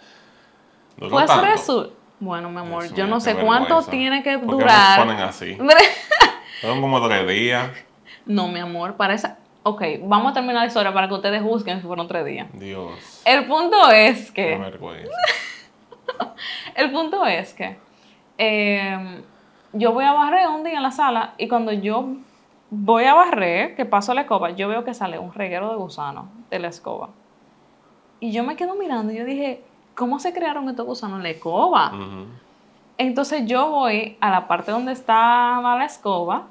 pues 0.99 1.31
resulta... 1.43 1.95
Bueno, 2.19 2.49
mi 2.49 2.61
amor, 2.61 2.95
yo 2.95 3.07
no 3.07 3.21
sé 3.21 3.35
cuánto 3.35 3.83
tiene 3.83 4.23
que 4.23 4.39
durar. 4.39 4.99
¿Por 4.99 5.07
qué 5.07 5.13
ponen 5.13 5.29
así? 5.29 5.59
Son 6.63 6.81
como 6.81 7.07
tres 7.07 7.29
días. 7.29 7.71
No, 8.25 8.49
mi 8.49 8.61
amor, 8.61 8.97
para 8.97 9.13
esa... 9.15 9.39
Ok, 9.65 9.83
vamos 10.05 10.31
a 10.31 10.35
terminar 10.35 10.63
la 10.63 10.67
historia 10.67 10.95
para 10.95 11.09
que 11.09 11.15
ustedes 11.15 11.43
busquen 11.43 11.81
si 11.81 11.87
fueron 11.87 12.09
tres 12.09 12.25
días. 12.25 12.47
Dios. 12.53 13.23
El 13.25 13.47
punto 13.47 13.91
es 13.91 14.31
que. 14.31 14.57
vergüenza. 14.57 15.11
el 16.77 16.93
punto 16.93 17.27
es 17.27 17.53
que 17.53 17.77
em, 18.39 19.23
yo 19.79 19.93
voy 19.93 20.05
a 20.05 20.13
barrer 20.13 20.49
un 20.49 20.65
día 20.65 20.77
en 20.77 20.83
la 20.83 20.91
sala 20.91 21.35
y 21.39 21.49
cuando 21.49 21.73
yo 21.73 22.09
voy 22.71 23.05
a 23.05 23.15
barrer, 23.15 23.77
que 23.77 23.85
paso 23.85 24.15
la 24.15 24.23
escoba, 24.23 24.51
yo 24.51 24.69
veo 24.69 24.85
que 24.85 24.95
sale 24.95 25.19
un 25.19 25.33
reguero 25.33 25.71
de 25.71 25.77
gusano 25.77 26.29
de 26.51 26.59
la 26.59 26.69
escoba. 26.69 27.11
Y 28.21 28.33
yo 28.33 28.45
me 28.45 28.57
quedo 28.57 28.75
mirando 28.75 29.13
y 29.13 29.17
yo 29.17 29.25
dije, 29.25 29.63
¿cómo 29.95 30.19
se 30.19 30.33
crearon 30.33 30.69
estos 30.69 30.87
gusanos 30.87 31.19
en 31.19 31.23
la 31.23 31.31
escoba? 31.31 31.93
Entonces 32.99 33.47
yo 33.47 33.71
voy 33.71 34.17
a 34.21 34.31
la 34.31 34.49
parte 34.49 34.73
donde 34.73 34.93
estaba 34.93 35.77
la 35.77 35.85
escoba 35.85 36.47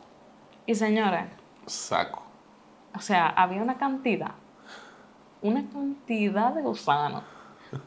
y 0.65 0.75
señores. 0.75 1.25
Saco. 1.65 2.21
O 2.95 2.99
sea, 2.99 3.29
había 3.29 3.61
una 3.61 3.77
cantidad, 3.77 4.31
una 5.41 5.63
cantidad 5.69 6.53
de 6.53 6.61
gusanos. 6.61 7.23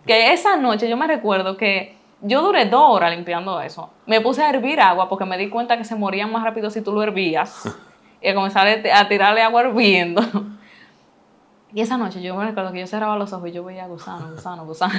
Que 0.06 0.32
esa 0.32 0.56
noche 0.56 0.88
yo 0.88 0.96
me 0.96 1.06
recuerdo 1.06 1.56
que 1.56 1.97
yo 2.20 2.42
duré 2.42 2.66
dos 2.66 2.82
horas 2.90 3.10
limpiando 3.10 3.60
eso. 3.60 3.90
Me 4.06 4.20
puse 4.20 4.42
a 4.42 4.50
hervir 4.50 4.80
agua 4.80 5.08
porque 5.08 5.24
me 5.24 5.38
di 5.38 5.48
cuenta 5.48 5.76
que 5.76 5.84
se 5.84 5.94
morían 5.94 6.32
más 6.32 6.42
rápido 6.42 6.70
si 6.70 6.82
tú 6.82 6.92
lo 6.92 7.02
hervías. 7.02 7.68
y 8.20 8.34
comencé 8.34 8.90
a 8.92 9.08
tirarle 9.08 9.42
agua 9.42 9.62
hirviendo. 9.62 10.22
Y 11.74 11.82
esa 11.82 11.98
noche 11.98 12.22
yo 12.22 12.34
me 12.34 12.46
recuerdo 12.46 12.72
que 12.72 12.80
yo 12.80 12.86
cerraba 12.86 13.16
los 13.16 13.30
ojos 13.32 13.50
y 13.50 13.52
yo 13.52 13.62
veía 13.62 13.86
gusano, 13.86 14.30
gusano, 14.32 14.64
gusano. 14.64 14.94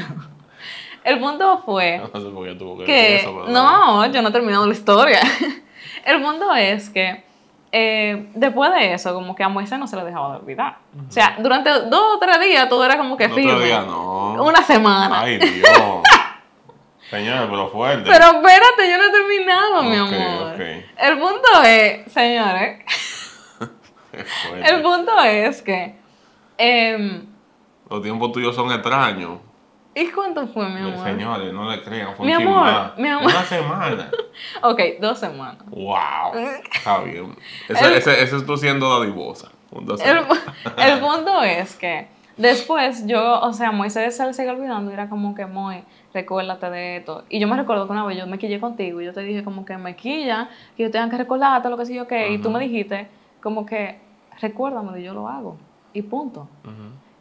El 1.03 1.19
punto 1.19 1.63
fue 1.65 2.01
que, 2.85 3.25
no, 3.47 4.05
yo 4.05 4.21
no 4.21 4.29
he 4.29 4.31
terminado 4.31 4.67
la 4.67 4.73
historia. 4.73 5.19
El 6.05 6.21
punto 6.21 6.53
es 6.53 6.89
que 6.89 7.23
eh, 7.71 8.29
después 8.35 8.71
de 8.71 8.93
eso, 8.93 9.13
como 9.13 9.33
que 9.33 9.43
a 9.43 9.49
Moisés 9.49 9.79
no 9.79 9.87
se 9.87 9.95
le 9.95 10.03
dejaba 10.03 10.33
de 10.33 10.39
olvidar. 10.41 10.77
O 11.07 11.11
sea, 11.11 11.37
durante 11.39 11.69
dos 11.69 12.15
o 12.15 12.19
tres 12.19 12.39
días 12.41 12.67
todo 12.67 12.83
era 12.83 12.97
como 12.97 13.15
que 13.15 13.27
no 13.27 13.35
firme. 13.35 13.65
Día, 13.65 13.81
no. 13.81 14.43
Una 14.43 14.61
semana. 14.61 15.21
Ay, 15.21 15.37
Dios. 15.37 16.03
Señor, 17.09 17.49
pero 17.49 17.69
fuerte. 17.69 18.09
Pero 18.09 18.25
espérate, 18.25 18.89
yo 18.89 18.97
no 18.97 19.03
he 19.05 19.11
terminado, 19.11 19.83
mi 19.83 19.95
amor. 19.95 20.61
El 20.61 21.17
punto 21.17 21.63
es, 21.65 22.11
señores. 22.11 22.85
el 24.65 24.81
punto 24.81 25.19
es 25.23 25.61
que. 25.61 25.95
Eh, 26.57 27.21
Los 27.89 28.01
tiempos 28.01 28.31
tuyos 28.31 28.55
son 28.55 28.71
extraños. 28.71 29.39
¿Y 29.95 30.07
cuánto 30.11 30.47
fue, 30.47 30.69
mi 30.69 30.81
amor? 30.81 31.03
Señores, 31.03 31.51
no 31.51 31.69
le 31.69 31.81
crean, 31.81 32.15
fue 32.15 32.25
mi 32.25 32.35
un 32.35 32.47
amor, 32.47 32.93
mi 32.97 33.09
amor. 33.09 33.25
Una 33.25 33.43
semana. 33.43 34.11
ok, 34.61 34.79
dos 35.01 35.19
semanas. 35.19 35.65
Wow. 35.67 36.37
Está 36.73 36.99
bien. 36.99 37.35
Ese, 37.67 38.23
es 38.23 38.45
tú 38.45 38.55
siendo 38.55 38.99
dadivosa. 38.99 39.49
El, 39.71 40.25
el, 40.77 40.99
punto 40.99 41.43
es 41.43 41.75
que 41.75 42.07
después 42.39 43.05
yo, 43.05 43.39
o 43.41 43.53
sea, 43.53 43.71
Moisés 43.71 44.15
se 44.15 44.25
le 44.25 44.33
sigue 44.33 44.49
olvidando 44.49 44.89
y 44.89 44.93
era 44.93 45.09
como 45.09 45.35
que, 45.35 45.45
muy, 45.45 45.83
recuérdate 46.13 46.69
de 46.69 46.97
esto. 46.97 47.23
Y 47.29 47.39
yo 47.39 47.47
me 47.47 47.55
recuerdo 47.55 47.85
que 47.85 47.91
una 47.91 48.05
vez 48.05 48.17
yo 48.17 48.25
me 48.25 48.39
quillé 48.39 48.59
contigo 48.59 49.01
y 49.01 49.05
yo 49.05 49.13
te 49.13 49.21
dije 49.21 49.43
como 49.43 49.65
que 49.65 49.77
me 49.77 49.95
quilla, 49.95 50.49
que 50.75 50.83
yo 50.83 50.91
tenga 50.91 51.09
que 51.09 51.17
recordarte 51.17 51.69
lo 51.69 51.77
que 51.77 51.85
sí 51.85 51.93
yo 51.93 52.07
que, 52.07 52.31
y 52.31 52.39
tú 52.39 52.49
me 52.49 52.59
dijiste 52.59 53.07
como 53.41 53.65
que, 53.65 53.99
recuérdame, 54.41 54.99
y 54.99 55.03
yo 55.03 55.13
lo 55.13 55.27
hago. 55.27 55.57
Y 55.93 56.01
punto. 56.01 56.47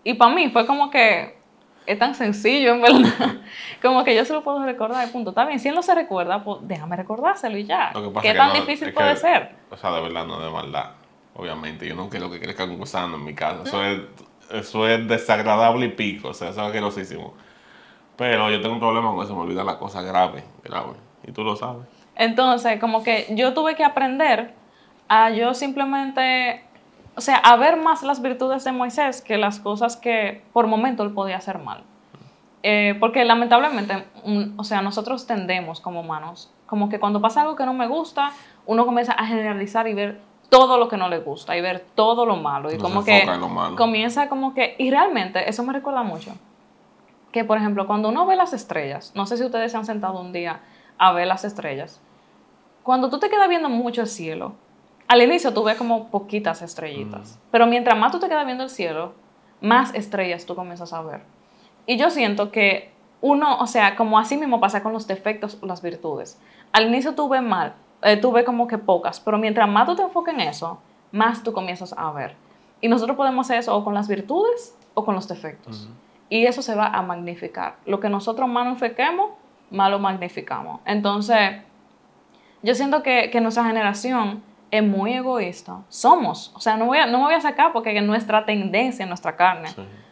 Y 0.04 0.14
para 0.14 0.34
mí 0.34 0.48
fue 0.50 0.66
como 0.66 0.90
que 0.90 1.38
es 1.88 1.98
tan 1.98 2.14
sencillo, 2.14 2.74
en 2.74 2.82
verdad. 2.82 3.36
Como 3.82 4.04
que 4.04 4.14
yo 4.14 4.22
se 4.26 4.34
lo 4.34 4.44
puedo 4.44 4.62
recordar, 4.62 5.10
punto. 5.10 5.30
Está 5.30 5.46
bien, 5.46 5.58
si 5.58 5.68
él 5.68 5.74
no 5.74 5.82
se 5.82 5.94
recuerda, 5.94 6.44
pues 6.44 6.58
déjame 6.62 6.96
recordárselo 6.96 7.56
y 7.56 7.64
ya. 7.64 7.92
¿Qué 8.20 8.34
tan 8.34 8.52
difícil 8.52 8.92
puede 8.92 9.16
ser? 9.16 9.54
O 9.70 9.76
sea, 9.76 9.92
de 9.92 10.02
verdad, 10.02 10.26
no 10.26 10.38
de 10.38 10.50
maldad. 10.50 10.90
Obviamente, 11.34 11.88
yo 11.88 11.94
no 11.94 12.10
quiero 12.10 12.30
que 12.30 12.40
crezcan 12.40 12.76
gusano 12.76 13.16
en 13.16 13.24
mi 13.24 13.34
casa. 13.34 13.62
Eso 13.64 13.82
es, 13.82 14.00
eso 14.50 14.88
es 14.88 15.06
desagradable 15.08 15.86
y 15.86 15.90
pico, 15.90 16.28
o 16.28 16.34
sea, 16.34 16.50
eso 16.50 16.60
es 16.60 16.66
asquerosísimo. 16.66 17.34
Pero 18.16 18.50
yo 18.50 18.60
tengo 18.60 18.74
un 18.74 18.80
problema 18.80 19.12
con 19.12 19.24
eso, 19.24 19.34
me 19.34 19.42
olvida 19.42 19.64
la 19.64 19.78
cosa 19.78 20.02
grave, 20.02 20.44
grave. 20.64 20.94
Y 21.26 21.32
tú 21.32 21.44
lo 21.44 21.56
sabes. 21.56 21.86
Entonces, 22.16 22.80
como 22.80 23.02
que 23.02 23.26
yo 23.30 23.54
tuve 23.54 23.76
que 23.76 23.84
aprender 23.84 24.54
a 25.08 25.30
yo 25.30 25.54
simplemente 25.54 26.68
o 27.18 27.20
sea, 27.20 27.34
a 27.38 27.56
ver 27.56 27.76
más 27.76 28.04
las 28.04 28.22
virtudes 28.22 28.62
de 28.62 28.70
Moisés 28.70 29.20
que 29.22 29.38
las 29.38 29.58
cosas 29.58 29.96
que 29.96 30.44
por 30.52 30.68
momento 30.68 31.02
él 31.02 31.10
podía 31.10 31.36
hacer 31.36 31.58
mal. 31.58 31.82
Eh, 32.62 32.96
porque 33.00 33.24
lamentablemente, 33.24 34.04
o 34.56 34.62
sea, 34.62 34.82
nosotros 34.82 35.26
tendemos 35.26 35.80
como 35.80 36.02
humanos, 36.02 36.52
como 36.66 36.88
que 36.88 37.00
cuando 37.00 37.20
pasa 37.20 37.40
algo 37.40 37.56
que 37.56 37.66
no 37.66 37.74
me 37.74 37.88
gusta, 37.88 38.30
uno 38.66 38.86
comienza 38.86 39.14
a 39.14 39.26
generalizar 39.26 39.88
y 39.88 39.94
ver 39.94 40.20
todo 40.48 40.78
lo 40.78 40.88
que 40.88 40.96
no 40.96 41.08
le 41.08 41.18
gusta 41.18 41.56
y 41.56 41.60
ver 41.60 41.84
todo 41.94 42.24
lo 42.26 42.36
malo. 42.36 42.72
Y 42.72 42.78
como 42.78 43.04
que 43.04 43.26
comienza 43.76 44.28
como 44.28 44.54
que, 44.54 44.74
y 44.78 44.90
realmente 44.90 45.48
eso 45.48 45.62
me 45.62 45.72
recuerda 45.72 46.02
mucho, 46.02 46.32
que 47.32 47.44
por 47.44 47.58
ejemplo, 47.58 47.86
cuando 47.86 48.08
uno 48.08 48.26
ve 48.26 48.36
las 48.36 48.52
estrellas, 48.52 49.12
no 49.14 49.26
sé 49.26 49.36
si 49.36 49.44
ustedes 49.44 49.72
se 49.72 49.78
han 49.78 49.84
sentado 49.84 50.20
un 50.20 50.32
día 50.32 50.60
a 50.96 51.12
ver 51.12 51.26
las 51.26 51.44
estrellas, 51.44 52.00
cuando 52.82 53.10
tú 53.10 53.18
te 53.18 53.28
quedas 53.28 53.48
viendo 53.48 53.68
mucho 53.68 54.00
el 54.00 54.06
cielo, 54.06 54.54
al 55.06 55.22
inicio 55.22 55.52
tú 55.52 55.64
ves 55.64 55.76
como 55.76 56.08
poquitas 56.08 56.62
estrellitas, 56.62 57.36
mm. 57.36 57.48
pero 57.50 57.66
mientras 57.66 57.98
más 57.98 58.12
tú 58.12 58.18
te 58.18 58.28
quedas 58.28 58.46
viendo 58.46 58.64
el 58.64 58.70
cielo, 58.70 59.12
más 59.60 59.94
estrellas 59.94 60.46
tú 60.46 60.54
comienzas 60.54 60.92
a 60.92 61.02
ver. 61.02 61.22
Y 61.86 61.96
yo 61.96 62.10
siento 62.10 62.50
que 62.50 62.92
uno, 63.20 63.58
o 63.58 63.66
sea, 63.66 63.96
como 63.96 64.18
así 64.18 64.36
mismo 64.36 64.60
pasa 64.60 64.82
con 64.82 64.92
los 64.92 65.06
defectos 65.06 65.58
o 65.60 65.66
las 65.66 65.82
virtudes. 65.82 66.38
Al 66.72 66.88
inicio 66.88 67.14
tú 67.14 67.28
ves 67.28 67.42
mal, 67.42 67.74
eh, 68.02 68.16
tú 68.16 68.32
ves 68.32 68.44
como 68.44 68.66
que 68.66 68.78
pocas, 68.78 69.20
pero 69.20 69.38
mientras 69.38 69.68
más 69.68 69.86
tú 69.86 69.96
te 69.96 70.02
enfoques 70.02 70.34
en 70.34 70.40
eso, 70.40 70.78
más 71.12 71.42
tú 71.42 71.52
comienzas 71.52 71.94
a 71.96 72.10
ver. 72.12 72.36
Y 72.80 72.88
nosotros 72.88 73.16
podemos 73.16 73.46
hacer 73.46 73.58
eso 73.58 73.76
o 73.76 73.84
con 73.84 73.94
las 73.94 74.08
virtudes 74.08 74.76
o 74.94 75.04
con 75.04 75.14
los 75.14 75.26
defectos. 75.26 75.88
Y 76.28 76.46
eso 76.46 76.62
se 76.62 76.74
va 76.74 76.86
a 76.86 77.02
magnificar. 77.02 77.76
Lo 77.86 78.00
que 78.00 78.08
nosotros 78.08 78.48
más 78.48 78.66
nos 78.66 78.82
enfoquemos, 78.82 79.30
más 79.70 79.90
lo 79.90 79.98
magnificamos. 79.98 80.80
Entonces, 80.84 81.62
yo 82.62 82.74
siento 82.74 83.02
que, 83.02 83.30
que 83.30 83.40
nuestra 83.40 83.64
generación 83.64 84.42
es 84.70 84.82
muy 84.82 85.14
egoísta. 85.14 85.82
Somos, 85.88 86.52
o 86.54 86.60
sea, 86.60 86.76
no, 86.76 86.86
voy 86.86 86.98
a, 86.98 87.06
no 87.06 87.18
me 87.18 87.24
voy 87.24 87.34
a 87.34 87.40
sacar 87.40 87.72
porque 87.72 87.96
es 87.96 88.02
nuestra 88.02 88.44
tendencia, 88.44 89.06
nuestra 89.06 89.36
carne. 89.36 89.70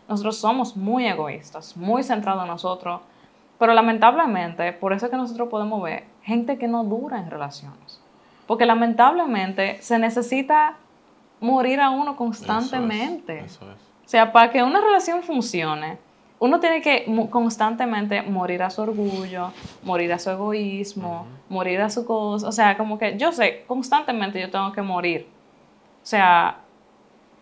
Nosotros 0.09 0.39
somos 0.39 0.77
muy 0.77 1.07
egoístas, 1.07 1.77
muy 1.77 2.03
centrados 2.03 2.43
en 2.43 2.49
nosotros. 2.49 3.01
Pero 3.59 3.73
lamentablemente, 3.73 4.73
por 4.73 4.93
eso 4.93 5.07
es 5.07 5.11
que 5.11 5.17
nosotros 5.17 5.49
podemos 5.49 5.83
ver 5.83 6.05
gente 6.27 6.59
que 6.59 6.69
no 6.69 6.85
dura 6.85 7.19
en 7.19 7.31
relaciones. 7.31 8.01
Porque 8.47 8.67
lamentablemente 8.67 9.81
se 9.81 9.99
necesita 9.99 10.77
morir 11.41 11.81
a 11.81 11.91
uno 11.91 12.17
constantemente. 12.17 13.47
O 14.05 14.09
sea, 14.09 14.33
para 14.33 14.51
que 14.51 14.63
una 14.63 14.81
relación 14.81 15.23
funcione, 15.23 15.99
uno 16.39 16.61
tiene 16.61 16.83
que 16.83 17.07
constantemente 17.31 18.23
morir 18.23 18.63
a 18.63 18.71
su 18.71 18.83
orgullo, 18.83 19.53
morir 19.85 20.13
a 20.13 20.19
su 20.19 20.31
egoísmo, 20.31 21.27
morir 21.49 21.81
a 21.81 21.89
su 21.89 22.05
cosa. 22.05 22.49
O 22.49 22.53
sea, 22.53 22.77
como 22.77 22.99
que 22.99 23.17
yo 23.17 23.33
sé, 23.33 23.65
constantemente 23.67 24.41
yo 24.41 24.51
tengo 24.51 24.73
que 24.73 24.83
morir. 24.83 25.29
O 26.03 26.07
sea, 26.07 26.59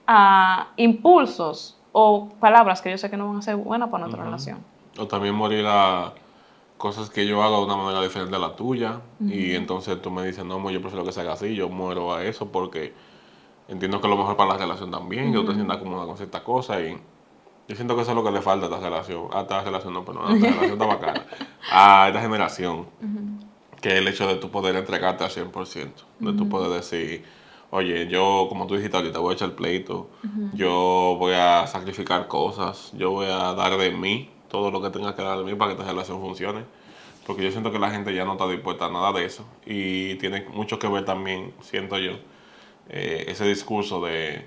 a 0.06 0.68
impulsos 0.76 1.78
o 1.92 2.28
palabras 2.38 2.82
que 2.82 2.90
yo 2.90 2.98
sé 2.98 3.10
que 3.10 3.16
no 3.16 3.28
van 3.28 3.38
a 3.38 3.42
ser 3.42 3.56
buenas 3.56 3.88
para 3.88 4.04
nuestra 4.04 4.24
relación. 4.24 4.58
O 4.98 5.06
también 5.06 5.34
morir 5.34 5.64
a 5.66 6.12
cosas 6.78 7.10
que 7.10 7.26
yo 7.26 7.42
hago 7.42 7.58
de 7.58 7.64
una 7.64 7.76
manera 7.76 8.02
diferente 8.02 8.36
a 8.36 8.38
la 8.38 8.56
tuya. 8.56 9.00
Y 9.20 9.54
entonces 9.54 10.00
tú 10.02 10.10
me 10.10 10.26
dices, 10.26 10.44
no, 10.44 10.70
yo 10.70 10.80
prefiero 10.80 11.04
que 11.04 11.12
se 11.12 11.20
haga 11.20 11.34
así, 11.34 11.54
yo 11.54 11.68
muero 11.68 12.14
a 12.14 12.24
eso 12.24 12.50
porque 12.50 12.92
entiendo 13.68 14.00
que 14.00 14.06
es 14.06 14.10
lo 14.10 14.16
mejor 14.16 14.36
para 14.36 14.52
la 14.52 14.58
relación 14.58 14.90
también. 14.90 15.32
Yo 15.32 15.44
te 15.44 15.54
siento 15.54 15.78
cómoda 15.78 16.06
con 16.06 16.16
cierta 16.16 16.42
cosa 16.42 16.80
y 16.80 16.98
yo 17.66 17.76
siento 17.76 17.96
que 17.96 18.02
eso 18.02 18.10
es 18.10 18.16
lo 18.16 18.24
que 18.24 18.30
le 18.30 18.42
falta 18.42 18.66
a 18.66 18.68
esta 18.68 18.80
relación. 18.80 19.28
A 19.32 19.42
esta 19.42 19.62
relación, 19.62 19.94
no, 19.94 20.04
pero 20.04 20.20
no, 20.20 20.28
a 20.28 20.34
esta 20.34 20.46
relación 20.50 20.72
está 20.72 20.86
bacana. 20.86 21.26
A 21.70 22.08
esta 22.08 22.20
generación. 22.20 22.86
Que 23.80 23.90
es 23.90 23.94
el 23.96 24.08
hecho 24.08 24.26
de 24.26 24.36
tú 24.36 24.50
poder 24.50 24.76
entregarte 24.76 25.24
al 25.24 25.30
100%. 25.30 25.92
De 26.20 26.32
tú 26.32 26.48
poder 26.48 26.70
decir, 26.70 27.24
oye, 27.70 28.08
yo, 28.08 28.46
como 28.48 28.66
tú 28.66 28.76
dijiste 28.76 28.96
ahorita, 28.96 29.18
voy 29.18 29.32
a 29.32 29.34
echar 29.34 29.48
el 29.48 29.54
pleito. 29.54 30.10
Yo 30.52 31.16
voy 31.18 31.32
a 31.34 31.66
sacrificar 31.66 32.28
cosas. 32.28 32.92
Yo 32.96 33.10
voy 33.10 33.26
a 33.26 33.54
dar 33.54 33.76
de 33.78 33.90
mí 33.90 34.33
todo 34.54 34.70
lo 34.70 34.80
que 34.80 34.90
tenga 34.90 35.16
que 35.16 35.22
dar 35.22 35.36
de 35.36 35.44
mí 35.44 35.56
para 35.56 35.72
que 35.72 35.80
esta 35.80 35.90
relación 35.90 36.20
funcione. 36.20 36.64
Porque 37.26 37.42
yo 37.42 37.50
siento 37.50 37.72
que 37.72 37.80
la 37.80 37.90
gente 37.90 38.14
ya 38.14 38.24
no 38.24 38.34
está 38.34 38.46
dispuesta 38.46 38.86
a 38.86 38.90
nada 38.90 39.10
de 39.10 39.24
eso. 39.24 39.44
Y 39.66 40.14
tiene 40.16 40.46
mucho 40.52 40.78
que 40.78 40.86
ver 40.86 41.04
también, 41.04 41.52
siento 41.60 41.98
yo, 41.98 42.12
eh, 42.88 43.24
ese 43.26 43.44
discurso 43.48 44.00
de 44.00 44.46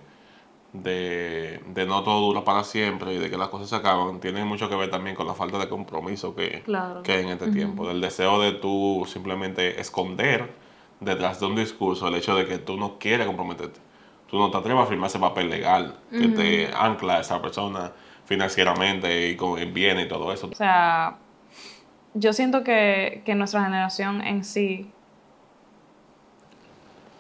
de, 0.74 1.86
no 1.88 2.04
todo 2.04 2.22
dura 2.22 2.44
para 2.44 2.64
siempre 2.64 3.14
y 3.14 3.18
de 3.18 3.30
que 3.30 3.38
las 3.38 3.50
cosas 3.50 3.70
se 3.70 3.76
acaban, 3.76 4.20
tiene 4.20 4.46
mucho 4.46 4.70
que 4.70 4.76
ver 4.76 4.90
también 4.90 5.16
con 5.16 5.28
la 5.28 5.34
falta 5.34 5.58
de 5.58 5.68
compromiso 5.68 6.36
que, 6.36 6.64
que 7.04 7.12
hay 7.12 7.24
en 7.24 7.30
este 7.30 7.52
tiempo, 7.52 7.88
del 7.88 8.02
deseo 8.02 8.40
de 8.40 8.54
tú 8.54 9.06
simplemente 9.08 9.80
esconder 9.82 10.54
detrás 11.00 11.40
de 11.40 11.48
un 11.48 11.56
discurso 11.56 12.08
el 12.08 12.16
hecho 12.16 12.36
de 12.36 12.46
que 12.46 12.58
tú 12.60 12.78
no 12.78 12.98
quieres 13.00 13.28
comprometerte. 13.28 13.80
Tú 14.30 14.38
no 14.38 14.52
te 14.52 14.58
atreves 14.58 14.84
a 14.84 14.86
firmar 14.88 15.10
ese 15.10 15.20
papel 15.20 15.50
legal 15.50 15.96
que 16.12 16.28
te 16.28 16.70
ancla 16.76 17.18
a 17.18 17.20
esa 17.22 17.42
persona 17.42 17.94
financieramente 18.28 19.30
y 19.30 19.36
con 19.36 19.58
el 19.58 19.72
bien 19.72 20.00
y 20.00 20.08
todo 20.08 20.32
eso. 20.32 20.50
O 20.52 20.56
sea, 20.56 21.16
yo 22.14 22.34
siento 22.34 22.64
que, 22.64 23.24
que 23.26 23.36
nuestra 23.36 23.64
generación 23.64 24.22
en 24.22 24.44
sí 24.44 24.92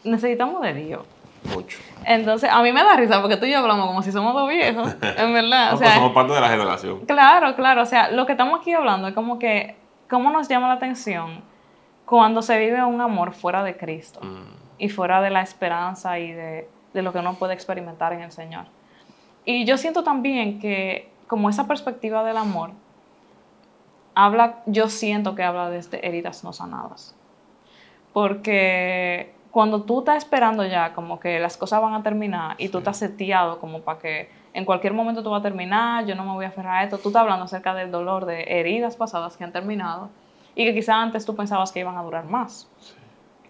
necesitamos 0.03 0.61
de 0.61 0.73
Dios. 0.73 1.05
Mucho. 1.53 1.79
Entonces, 2.03 2.49
a 2.51 2.61
mí 2.61 2.73
me 2.73 2.83
da 2.83 2.97
risa 2.97 3.21
porque 3.21 3.37
tú 3.37 3.45
y 3.45 3.51
yo 3.51 3.59
hablamos 3.59 3.87
como 3.87 4.01
si 4.01 4.11
somos 4.11 4.33
dos 4.33 4.49
viejos, 4.49 4.95
en 5.01 5.33
verdad. 5.33 5.73
o 5.73 5.77
sea, 5.77 5.95
somos 5.95 6.11
parte 6.11 6.33
de 6.33 6.41
la 6.41 6.49
generación. 6.49 7.05
Claro, 7.05 7.55
claro. 7.55 7.83
O 7.83 7.85
sea, 7.85 8.11
lo 8.11 8.25
que 8.25 8.33
estamos 8.33 8.59
aquí 8.59 8.73
hablando 8.73 9.07
es 9.07 9.13
como 9.13 9.39
que, 9.39 9.77
¿cómo 10.09 10.29
nos 10.29 10.49
llama 10.49 10.67
la 10.67 10.73
atención 10.73 11.41
cuando 12.05 12.41
se 12.41 12.57
vive 12.59 12.83
un 12.83 12.99
amor 12.99 13.33
fuera 13.33 13.63
de 13.63 13.77
Cristo? 13.77 14.19
Mm. 14.21 14.57
Y 14.79 14.89
fuera 14.89 15.21
de 15.21 15.29
la 15.29 15.41
esperanza 15.41 16.19
y 16.19 16.33
de, 16.33 16.69
de 16.93 17.01
lo 17.01 17.13
que 17.13 17.19
uno 17.19 17.35
puede 17.35 17.53
experimentar 17.53 18.11
en 18.11 18.21
el 18.21 18.31
Señor. 18.31 18.65
Y 19.47 19.63
yo 19.63 19.77
siento 19.77 20.03
también 20.03 20.59
que 20.59 21.09
como 21.25 21.49
esa 21.49 21.67
perspectiva 21.67 22.21
del 22.25 22.35
amor, 22.35 22.71
habla, 24.13 24.61
yo 24.65 24.89
siento 24.89 25.35
que 25.35 25.43
habla 25.43 25.69
desde 25.69 26.05
heridas 26.05 26.43
no 26.43 26.51
sanadas. 26.51 27.15
Porque 28.11 29.33
cuando 29.49 29.83
tú 29.83 29.99
estás 29.99 30.17
esperando 30.17 30.65
ya 30.65 30.93
como 30.93 31.21
que 31.21 31.39
las 31.39 31.55
cosas 31.55 31.81
van 31.81 31.93
a 31.93 32.03
terminar 32.03 32.55
y 32.57 32.67
tú 32.67 32.79
estás 32.79 32.97
seteado 32.97 33.57
como 33.59 33.83
para 33.83 33.99
que 33.99 34.29
en 34.53 34.65
cualquier 34.65 34.91
momento 34.91 35.23
tú 35.23 35.29
vas 35.29 35.39
a 35.39 35.43
terminar, 35.43 36.05
yo 36.05 36.13
no 36.15 36.25
me 36.25 36.33
voy 36.33 36.43
a 36.43 36.49
aferrar 36.49 36.81
a 36.81 36.83
esto, 36.83 36.97
tú 36.97 37.07
estás 37.07 37.21
hablando 37.21 37.45
acerca 37.45 37.73
del 37.73 37.89
dolor 37.89 38.25
de 38.25 38.43
heridas 38.59 38.97
pasadas 38.97 39.37
que 39.37 39.45
han 39.45 39.53
terminado 39.53 40.09
y 40.55 40.65
que 40.65 40.73
quizás 40.73 40.97
antes 40.97 41.25
tú 41.25 41.37
pensabas 41.37 41.71
que 41.71 41.79
iban 41.79 41.95
a 41.95 42.03
durar 42.03 42.25
más. 42.25 42.69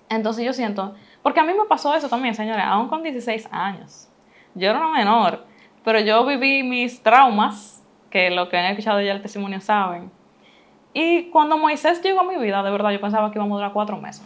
Entonces 0.10 0.46
yo 0.46 0.54
siento, 0.54 0.94
porque 1.24 1.40
a 1.40 1.44
mí 1.44 1.54
me 1.54 1.66
pasó 1.66 1.96
eso 1.96 2.08
también, 2.08 2.36
señores, 2.36 2.66
aún 2.68 2.88
con 2.88 3.02
16 3.02 3.50
años. 3.52 4.10
Yo 4.54 4.70
era 4.70 4.78
una 4.80 4.96
menor, 4.96 5.57
pero 5.88 6.02
yo 6.02 6.26
viví 6.26 6.64
mis 6.64 7.02
traumas, 7.02 7.82
que 8.10 8.30
lo 8.30 8.50
que 8.50 8.58
han 8.58 8.66
escuchado 8.66 9.00
ya 9.00 9.14
el 9.14 9.22
testimonio 9.22 9.62
saben. 9.62 10.12
Y 10.94 11.30
cuando 11.30 11.58
Moisés 11.58 12.04
llegó 12.04 12.20
a 12.20 12.24
mi 12.24 12.36
vida, 12.36 12.62
de 12.62 12.70
verdad, 12.70 12.92
yo 12.92 13.00
pensaba 13.00 13.32
que 13.32 13.40
íbamos 13.40 13.56
a 13.56 13.60
durar 13.60 13.72
cuatro 13.72 13.96
meses. 13.96 14.26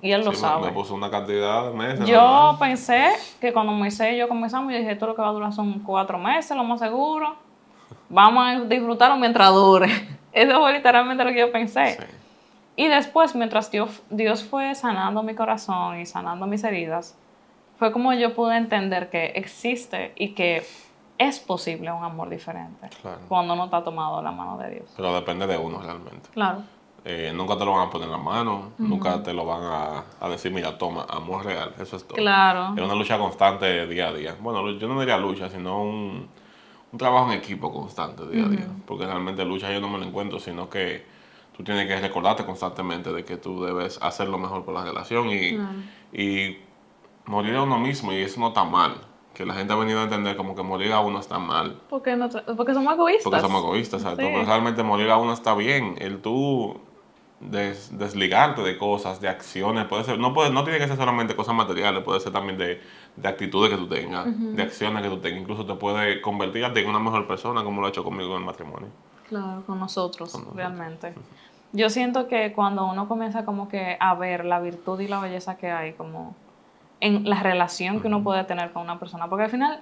Y 0.00 0.10
él 0.10 0.24
lo 0.24 0.32
sabe. 0.32 0.68
Me 0.68 0.72
puso 0.72 0.94
una 0.94 1.10
cantidad 1.10 1.66
de 1.66 1.76
meses. 1.76 2.06
Yo 2.06 2.56
pensé 2.58 3.10
que 3.42 3.52
cuando 3.52 3.72
Moisés 3.72 4.14
y 4.14 4.16
yo 4.16 4.26
comenzamos, 4.26 4.72
yo 4.72 4.78
dije, 4.78 4.92
esto 4.92 5.06
lo 5.06 5.14
que 5.14 5.20
va 5.20 5.28
a 5.28 5.32
durar 5.32 5.52
son 5.52 5.80
cuatro 5.80 6.16
meses, 6.16 6.56
lo 6.56 6.64
más 6.64 6.80
seguro. 6.80 7.36
Vamos 8.08 8.46
a 8.46 8.60
disfrutarlo 8.60 9.18
mientras 9.18 9.52
dure. 9.52 9.88
Eso 10.32 10.60
fue 10.60 10.72
literalmente 10.72 11.22
lo 11.24 11.30
que 11.30 11.40
yo 11.40 11.52
pensé. 11.52 11.98
Y 12.74 12.88
después, 12.88 13.34
mientras 13.34 13.70
Dios, 13.70 14.02
Dios 14.08 14.42
fue 14.42 14.74
sanando 14.74 15.22
mi 15.22 15.34
corazón 15.34 16.00
y 16.00 16.06
sanando 16.06 16.46
mis 16.46 16.64
heridas, 16.64 17.18
fue 17.78 17.92
como 17.92 18.14
yo 18.14 18.34
pude 18.34 18.56
entender 18.56 19.10
que 19.10 19.32
existe 19.34 20.12
y 20.16 20.30
que 20.30 20.64
es 21.28 21.38
posible 21.40 21.90
un 21.92 22.02
amor 22.02 22.28
diferente 22.28 22.88
cuando 23.28 23.54
uno 23.54 23.64
está 23.64 23.82
tomado 23.82 24.22
la 24.22 24.32
mano 24.32 24.58
de 24.58 24.70
Dios. 24.70 24.92
Pero 24.96 25.14
depende 25.14 25.46
de 25.46 25.56
uno 25.56 25.80
realmente. 25.80 26.28
Claro. 26.30 26.62
Eh, 27.04 27.32
nunca 27.34 27.58
te 27.58 27.64
lo 27.64 27.72
van 27.72 27.88
a 27.88 27.90
poner 27.90 28.06
en 28.06 28.12
la 28.12 28.18
mano, 28.18 28.72
nunca 28.78 29.20
te 29.24 29.32
lo 29.32 29.44
van 29.44 30.04
a, 30.20 30.28
decir, 30.28 30.52
mira, 30.52 30.78
toma, 30.78 31.04
amor 31.08 31.44
real, 31.44 31.74
eso 31.80 31.96
es 31.96 32.06
todo. 32.06 32.16
Claro. 32.16 32.74
Es 32.76 32.82
una 32.82 32.94
lucha 32.94 33.18
constante 33.18 33.86
día 33.88 34.08
a 34.08 34.12
día. 34.12 34.36
Bueno, 34.40 34.70
yo 34.70 34.86
no 34.86 35.00
diría 35.00 35.18
lucha, 35.18 35.50
sino 35.50 35.82
un, 35.82 36.28
trabajo 36.96 37.32
en 37.32 37.38
equipo 37.38 37.72
constante 37.72 38.24
día 38.28 38.44
a 38.44 38.48
día. 38.48 38.68
Porque 38.86 39.04
realmente 39.04 39.44
lucha 39.44 39.72
yo 39.72 39.80
no 39.80 39.88
me 39.88 39.98
lo 39.98 40.04
encuentro, 40.04 40.38
sino 40.38 40.70
que 40.70 41.04
tú 41.56 41.64
tienes 41.64 41.88
que 41.88 41.98
recordarte 42.00 42.44
constantemente 42.44 43.12
de 43.12 43.24
que 43.24 43.36
tú 43.36 43.64
debes 43.64 44.00
hacer 44.00 44.28
lo 44.28 44.38
mejor 44.38 44.64
por 44.64 44.74
la 44.74 44.84
relación 44.84 45.28
y, 45.28 45.58
y 46.12 46.58
morir 47.24 47.56
a 47.56 47.62
uno 47.62 47.80
mismo, 47.80 48.12
y 48.12 48.18
eso 48.18 48.38
no 48.38 48.48
está 48.48 48.62
mal 48.62 49.11
que 49.34 49.46
la 49.46 49.54
gente 49.54 49.72
ha 49.72 49.76
venido 49.76 50.00
a 50.00 50.04
entender 50.04 50.36
como 50.36 50.54
que 50.54 50.62
morir 50.62 50.92
a 50.92 51.00
uno 51.00 51.18
está 51.18 51.38
mal. 51.38 51.80
Porque, 51.88 52.16
no, 52.16 52.28
porque 52.56 52.74
somos 52.74 52.92
egoístas. 52.94 53.24
Porque 53.24 53.40
somos 53.40 53.62
egoístas, 53.62 54.02
exacto. 54.02 54.22
Pero 54.22 54.44
realmente 54.44 54.82
morir 54.82 55.10
a 55.10 55.16
uno 55.16 55.32
está 55.32 55.54
bien. 55.54 55.96
El 55.98 56.20
tú 56.20 56.80
desligarte 57.40 58.62
de 58.62 58.78
cosas, 58.78 59.20
de 59.20 59.28
acciones, 59.28 59.86
puede 59.86 60.04
ser, 60.04 60.18
no, 60.18 60.32
puede, 60.32 60.50
no 60.50 60.62
tiene 60.62 60.78
que 60.78 60.86
ser 60.86 60.96
solamente 60.96 61.34
cosas 61.34 61.54
materiales, 61.54 62.04
puede 62.04 62.20
ser 62.20 62.32
también 62.32 62.56
de, 62.56 62.80
de 63.16 63.28
actitudes 63.28 63.70
que 63.70 63.76
tú 63.76 63.88
tengas, 63.88 64.26
de 64.26 64.62
acciones 64.62 65.02
que 65.02 65.08
tú 65.08 65.18
tengas. 65.18 65.40
Incluso 65.40 65.66
te 65.66 65.74
puede 65.74 66.20
convertir 66.20 66.64
en 66.64 66.88
una 66.88 67.00
mejor 67.00 67.26
persona, 67.26 67.64
como 67.64 67.80
lo 67.80 67.86
ha 67.86 67.90
hecho 67.90 68.04
conmigo 68.04 68.32
en 68.32 68.40
el 68.40 68.46
matrimonio. 68.46 68.88
Claro, 69.28 69.62
con 69.66 69.80
nosotros, 69.80 70.38
realmente. 70.54 71.14
Yo 71.72 71.88
siento 71.88 72.28
que 72.28 72.52
cuando 72.52 72.86
uno 72.86 73.08
comienza 73.08 73.44
como 73.44 73.68
que 73.68 73.96
a 73.98 74.14
ver 74.14 74.44
la 74.44 74.60
virtud 74.60 75.00
y 75.00 75.08
la 75.08 75.20
belleza 75.20 75.56
que 75.56 75.70
hay, 75.70 75.94
como 75.94 76.36
en 77.02 77.28
la 77.28 77.42
relación 77.42 78.00
que 78.00 78.06
uno 78.06 78.22
puede 78.22 78.44
tener 78.44 78.72
con 78.72 78.82
una 78.82 79.00
persona, 79.00 79.26
porque 79.26 79.44
al 79.44 79.50
final 79.50 79.80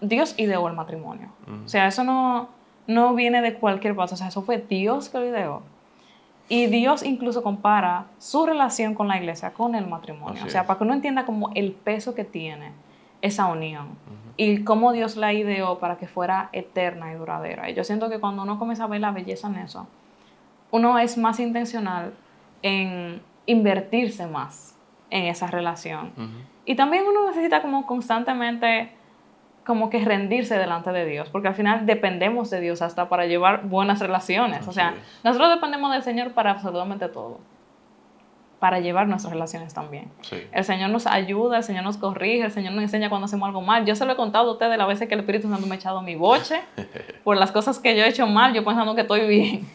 Dios 0.00 0.34
ideó 0.36 0.66
el 0.66 0.74
matrimonio. 0.74 1.28
O 1.64 1.68
sea, 1.68 1.86
eso 1.86 2.02
no, 2.02 2.48
no 2.88 3.14
viene 3.14 3.40
de 3.40 3.54
cualquier 3.54 3.94
cosa, 3.94 4.16
o 4.16 4.18
sea, 4.18 4.26
eso 4.26 4.42
fue 4.42 4.58
Dios 4.58 5.08
que 5.08 5.18
lo 5.18 5.26
ideó. 5.26 5.62
Y 6.48 6.66
Dios 6.66 7.04
incluso 7.04 7.44
compara 7.44 8.06
su 8.18 8.46
relación 8.46 8.96
con 8.96 9.06
la 9.06 9.16
iglesia 9.16 9.52
con 9.52 9.76
el 9.76 9.86
matrimonio. 9.86 10.44
o 10.44 10.50
sea, 10.50 10.66
para 10.66 10.78
que 10.78 10.84
uno 10.84 10.94
entienda 10.94 11.24
como 11.24 11.52
el 11.54 11.70
peso 11.70 12.16
que 12.16 12.24
tiene 12.24 12.72
esa 13.22 13.46
unión 13.46 13.90
y 14.36 14.64
cómo 14.64 14.90
Dios 14.92 15.16
la 15.16 15.32
ideó 15.32 15.78
para 15.78 15.98
que 15.98 16.08
fuera 16.08 16.48
eterna 16.52 17.12
y 17.12 17.14
duradera. 17.14 17.70
Y 17.70 17.74
yo 17.74 17.84
siento 17.84 18.10
que 18.10 18.18
cuando 18.18 18.42
uno 18.42 18.58
comienza 18.58 18.84
a 18.84 18.88
ver 18.88 19.00
la 19.00 19.12
belleza 19.12 19.46
en 19.46 19.58
eso, 19.58 19.86
uno 20.72 20.98
es 20.98 21.16
más 21.16 21.38
intencional 21.38 22.12
en 22.62 23.22
invertirse 23.46 24.26
más 24.26 24.79
en 25.10 25.24
esa 25.24 25.48
relación. 25.48 26.12
Y 26.64 26.76
también 26.76 27.04
uno 27.06 27.26
necesita 27.26 27.62
como 27.62 27.86
constantemente 27.86 28.92
como 29.66 29.90
que 29.90 30.04
rendirse 30.04 30.58
delante 30.58 30.90
de 30.90 31.04
Dios, 31.04 31.28
porque 31.28 31.48
al 31.48 31.54
final 31.54 31.86
dependemos 31.86 32.50
de 32.50 32.60
Dios 32.60 32.82
hasta 32.82 33.08
para 33.08 33.26
llevar 33.26 33.68
buenas 33.68 34.00
relaciones. 34.00 34.66
o 34.66 34.72
sea, 34.72 34.94
nosotros 35.22 35.50
dependemos 35.50 35.92
del 35.92 36.02
Señor 36.02 36.32
para 36.32 36.52
absolutamente 36.52 37.08
todo, 37.08 37.38
para 38.58 38.80
llevar 38.80 39.06
nuestras 39.06 39.32
relaciones 39.32 39.74
también. 39.74 40.10
El 40.52 40.64
Señor 40.64 40.90
nos 40.90 41.06
ayuda, 41.06 41.58
el 41.58 41.62
Señor 41.62 41.84
nos 41.84 41.98
corrige, 41.98 42.44
el 42.46 42.50
Señor 42.50 42.72
nos 42.72 42.82
enseña 42.82 43.08
cuando 43.10 43.26
hacemos 43.26 43.46
algo 43.46 43.60
mal. 43.60 43.84
Yo 43.84 43.94
se 43.94 44.04
lo 44.06 44.12
he 44.12 44.16
contado 44.16 44.48
a 44.50 44.52
ustedes 44.52 44.76
las 44.76 44.88
veces 44.88 45.08
que 45.08 45.14
el 45.14 45.20
Espíritu 45.20 45.48
Santo 45.48 45.66
me 45.66 45.74
ha 45.74 45.76
echado 45.76 46.02
mi 46.02 46.14
boche 46.14 46.60
por 47.24 47.36
las 47.36 47.52
cosas 47.52 47.78
que 47.78 47.96
yo 47.96 48.02
he 48.02 48.08
hecho 48.08 48.26
mal, 48.26 48.52
yo 48.54 48.64
pensando 48.64 48.94
que 48.94 49.02
estoy 49.02 49.28
bien. 49.28 49.68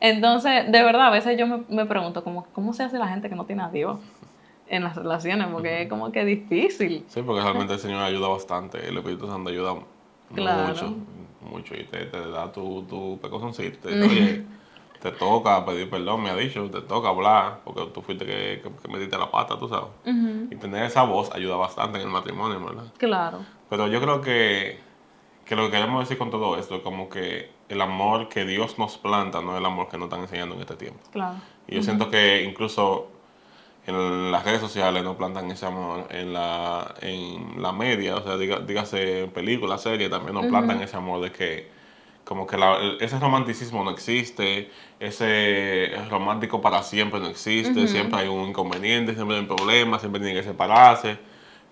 Entonces, 0.00 0.70
de 0.70 0.82
verdad, 0.82 1.08
a 1.08 1.10
veces 1.10 1.36
yo 1.36 1.46
me, 1.46 1.64
me 1.68 1.84
pregunto, 1.84 2.22
¿cómo, 2.22 2.46
¿cómo 2.52 2.72
se 2.72 2.84
hace 2.84 2.98
la 2.98 3.08
gente 3.08 3.28
que 3.28 3.34
no 3.34 3.44
tiene 3.44 3.62
a 3.62 3.68
Dios? 3.68 3.98
En 4.68 4.84
las 4.84 4.96
relaciones, 4.96 5.48
porque 5.48 5.82
es 5.82 5.88
como 5.88 6.12
que 6.12 6.24
difícil. 6.24 7.04
Sí, 7.08 7.22
porque 7.22 7.42
realmente 7.42 7.74
el 7.74 7.78
Señor 7.78 8.02
ayuda 8.02 8.28
bastante, 8.28 8.86
el 8.86 8.96
Espíritu 8.96 9.26
Santo 9.26 9.50
ayuda 9.50 9.74
mucho, 10.30 10.96
mucho, 11.40 11.74
y 11.74 11.84
te, 11.84 12.06
da 12.06 12.52
tu, 12.52 12.82
tu 12.82 13.18
pecosoncito, 13.20 13.88
te, 13.88 14.00
oye, 14.02 14.44
te 15.00 15.12
toca 15.12 15.64
pedir 15.64 15.88
perdón, 15.88 16.22
me 16.22 16.30
ha 16.30 16.36
dicho, 16.36 16.68
te 16.70 16.80
toca 16.82 17.08
hablar, 17.08 17.60
porque 17.64 17.86
tú 17.92 18.02
fuiste 18.02 18.26
que, 18.26 18.62
que, 18.62 18.88
metiste 18.88 19.16
la 19.16 19.30
pata, 19.30 19.58
tú 19.58 19.68
sabes. 19.68 19.88
Y 20.50 20.56
tener 20.56 20.84
esa 20.84 21.02
voz 21.04 21.32
ayuda 21.34 21.56
bastante 21.56 21.98
en 21.98 22.06
el 22.06 22.12
matrimonio, 22.12 22.64
¿verdad? 22.64 22.92
Claro. 22.98 23.38
Pero 23.70 23.86
yo 23.86 24.00
creo 24.00 24.20
que, 24.20 24.80
que 25.44 25.56
lo 25.56 25.66
que 25.66 25.72
queremos 25.72 26.00
decir 26.00 26.18
con 26.18 26.30
todo 26.30 26.56
esto 26.56 26.76
es 26.76 26.82
como 26.82 27.08
que 27.08 27.50
el 27.68 27.80
amor 27.80 28.28
que 28.28 28.44
Dios 28.44 28.78
nos 28.78 28.98
planta 28.98 29.40
no 29.40 29.52
es 29.52 29.58
el 29.58 29.66
amor 29.66 29.88
que 29.88 29.98
nos 29.98 30.06
están 30.06 30.20
enseñando 30.20 30.54
en 30.54 30.62
este 30.62 30.76
tiempo. 30.76 31.00
Claro. 31.12 31.36
Y 31.66 31.76
yo 31.76 31.82
siento 31.82 32.10
que 32.10 32.42
incluso 32.42 33.08
en 33.88 34.30
las 34.30 34.44
redes 34.44 34.60
sociales 34.60 35.02
no 35.02 35.16
plantan 35.16 35.50
ese 35.50 35.64
amor, 35.64 36.06
en 36.10 36.34
la, 36.34 36.94
en 37.00 37.62
la 37.62 37.72
media, 37.72 38.16
o 38.16 38.22
sea, 38.22 38.36
dígase 38.36 39.24
en 39.24 39.30
películas, 39.30 39.80
series, 39.82 40.10
también 40.10 40.34
no 40.34 40.46
plantan 40.46 40.82
ese 40.82 40.96
amor 40.96 41.22
de 41.22 41.32
que 41.32 41.70
como 42.24 42.46
que 42.46 42.58
ese 43.00 43.18
romanticismo 43.18 43.82
no 43.82 43.90
existe, 43.90 44.70
ese 45.00 45.90
romántico 46.10 46.60
para 46.60 46.82
siempre 46.82 47.18
no 47.18 47.28
existe, 47.28 47.88
siempre 47.88 48.20
hay 48.20 48.28
un 48.28 48.50
inconveniente, 48.50 49.14
siempre 49.14 49.36
hay 49.36 49.42
un 49.42 49.48
problema, 49.48 49.98
siempre 49.98 50.20
tiene 50.20 50.38
que 50.38 50.46
separarse. 50.46 51.16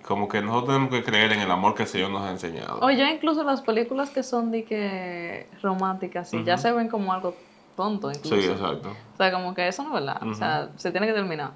Como 0.02 0.26
que 0.26 0.40
nosotros 0.40 0.68
tenemos 0.68 0.88
que 0.88 1.02
creer 1.02 1.32
en 1.32 1.40
el 1.40 1.50
amor 1.50 1.74
que 1.74 1.82
el 1.82 1.88
Señor 1.88 2.10
nos 2.10 2.22
ha 2.22 2.30
enseñado. 2.30 2.78
O 2.80 2.90
ya 2.90 3.12
incluso 3.12 3.42
las 3.42 3.60
películas 3.60 4.08
que 4.08 4.22
son 4.22 4.50
de 4.50 4.64
que 4.64 5.46
románticas, 5.62 6.32
y 6.32 6.42
ya 6.44 6.56
se 6.56 6.72
ven 6.72 6.88
como 6.88 7.12
algo 7.12 7.36
tonto 7.76 8.10
incluso. 8.10 8.36
Sí, 8.36 8.48
exacto. 8.48 8.90
O 8.90 9.16
sea, 9.16 9.30
como 9.30 9.54
que 9.54 9.68
eso 9.68 9.82
no 9.82 9.90
es 9.90 10.04
verdad. 10.04 10.26
O 10.26 10.34
sea, 10.34 10.70
se 10.76 10.90
tiene 10.90 11.06
que 11.06 11.12
terminar. 11.12 11.52